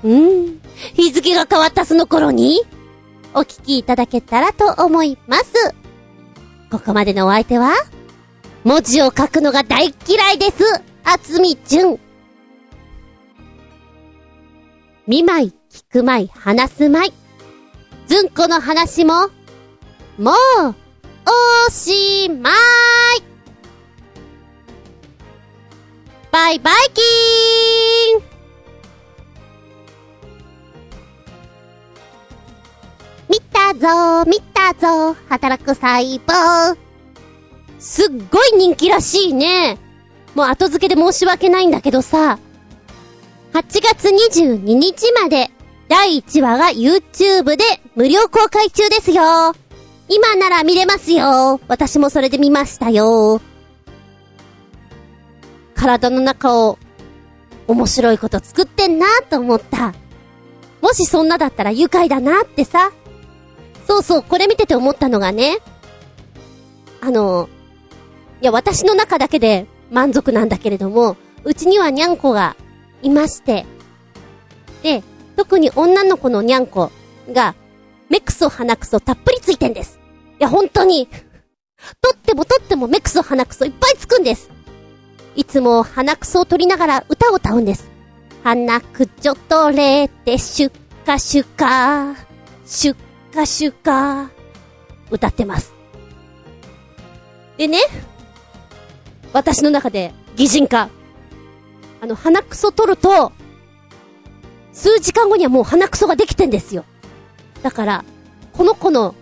[0.03, 0.61] うーん、
[0.95, 2.63] 日付が変わったその頃に、
[3.33, 5.53] お聞きいただけたらと思います。
[6.69, 7.71] ここまでのお相手は、
[8.65, 10.65] 文字を書くのが大嫌いです。
[11.05, 11.99] あつみじゅん。
[15.07, 17.13] 見舞い、聞くまい、話すまい。
[18.07, 19.27] ずんこの話も、
[20.17, 20.75] もう、
[21.67, 22.53] おしまい。
[26.31, 28.37] バイバイキーン。
[33.29, 36.77] 見たぞ見たぞ働く細胞。
[37.79, 39.77] すっごい人気らしいね。
[40.33, 42.39] もう後付けで申し訳ないんだけどさ、
[43.53, 45.49] 8月22日まで
[45.89, 47.63] 第1話が YouTube で
[47.95, 49.53] 無料公開中ですよ。
[50.09, 51.59] 今なら見れますよ。
[51.67, 53.41] 私もそれで見ましたよ。
[55.75, 56.77] 体の中を
[57.67, 59.93] 面白いこと作ってんなと思った。
[60.81, 62.91] もしそんなだったら愉快だなってさ。
[63.87, 65.59] そうそう、これ見てて思ったのがね。
[67.01, 67.49] あの、
[68.41, 72.55] いや、私の中だけで満足なんだけれども、うちにはにゃんこが
[73.01, 73.65] いまして。
[74.83, 75.03] で、
[75.37, 76.91] 特に女の子のにゃんこ
[77.31, 77.55] が、
[78.09, 79.99] 目くそ鼻くそたっぷりついてんです。
[80.39, 81.07] いや、本当に。
[82.01, 84.49] とってもとっても目くそ鼻くそいっぱいつくんです。
[85.35, 87.87] いつも鼻くそを取りながら歌を歌うんです。
[88.43, 90.71] 鼻くちょ取れてシュッ
[91.05, 92.15] カシュカ
[92.65, 92.97] シュッ
[93.33, 94.31] カシュカ
[95.11, 95.71] 歌ってます。
[97.57, 97.77] でね、
[99.33, 100.89] 私の中で擬人化。
[102.01, 103.31] あの、鼻くそ取ると、
[104.77, 106.85] 数時間後にはもう鼻くそができてんですよ。
[107.63, 108.05] だから、
[108.53, 109.15] この子の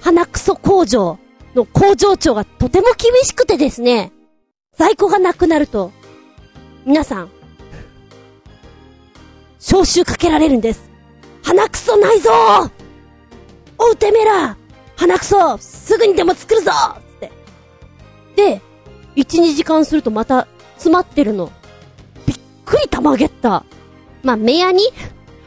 [0.00, 1.18] 鼻くそ工場
[1.56, 4.12] の工場長がとても厳しくてですね、
[4.76, 5.90] 在庫がなくなると、
[6.84, 7.30] 皆さん、
[9.58, 10.88] 招集かけられるんです。
[11.42, 12.30] 鼻くそないぞ
[13.78, 14.56] おうてめえら
[14.96, 17.32] 鼻くそすぐにでも作るぞって。
[18.36, 18.62] で、
[19.16, 21.50] 1、2時間するとまた詰まってるの。
[22.24, 23.64] びっくりたまげった。
[24.22, 24.82] まあ、メアに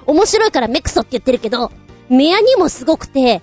[0.05, 1.71] 面白いからメクソって言ってるけど、
[2.09, 3.41] メアにもすごくて、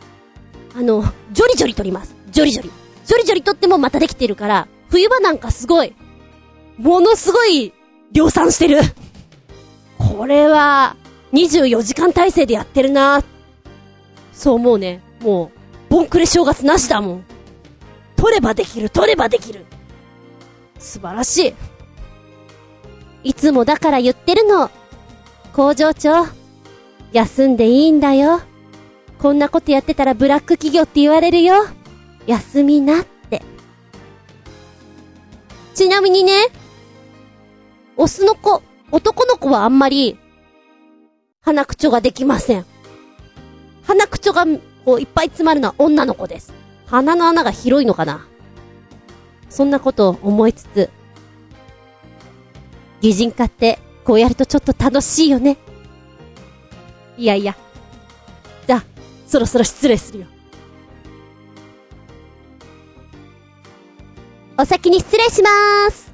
[0.74, 1.02] あの、
[1.32, 2.14] ジョリジョリ取ります。
[2.30, 2.70] ジョリジョリ。
[3.04, 5.94] ジョリジョリ取ってもまたできてるから、冬場なんかすごい、
[6.76, 7.72] ものすごい
[8.12, 8.80] 量産してる。
[9.98, 10.96] これは、
[11.32, 13.22] 24時間体制でやってるな
[14.32, 15.02] そう思うね。
[15.20, 17.24] もう、ボンクレ正月なしだもん。
[18.16, 19.66] 取ればできる、取ればできる。
[20.78, 21.54] 素晴らしい。
[23.30, 24.70] いつもだから言ってるの。
[25.56, 26.26] 工場長、
[27.12, 28.42] 休んでいいんだよ。
[29.18, 31.54] こんなことやってたらブラック企業って言われるよ。
[32.26, 33.40] 休みなって。
[35.72, 36.32] ちなみにね、
[37.96, 40.18] オスの子、男の子はあんまり、
[41.40, 42.66] 鼻くちができません。
[43.84, 44.44] 鼻くちが、
[44.84, 46.52] こう、いっぱい詰まるのは女の子です。
[46.84, 48.28] 鼻の穴が広いのかな
[49.48, 50.90] そんなことを思いつつ、
[53.00, 55.56] 擬人化って、こうやるとちょっと楽しいよね。
[57.18, 57.56] いやいや。
[58.64, 58.84] じゃあ、
[59.26, 60.26] そろそろ失礼するよ。
[64.56, 66.05] お先に失礼しまーす。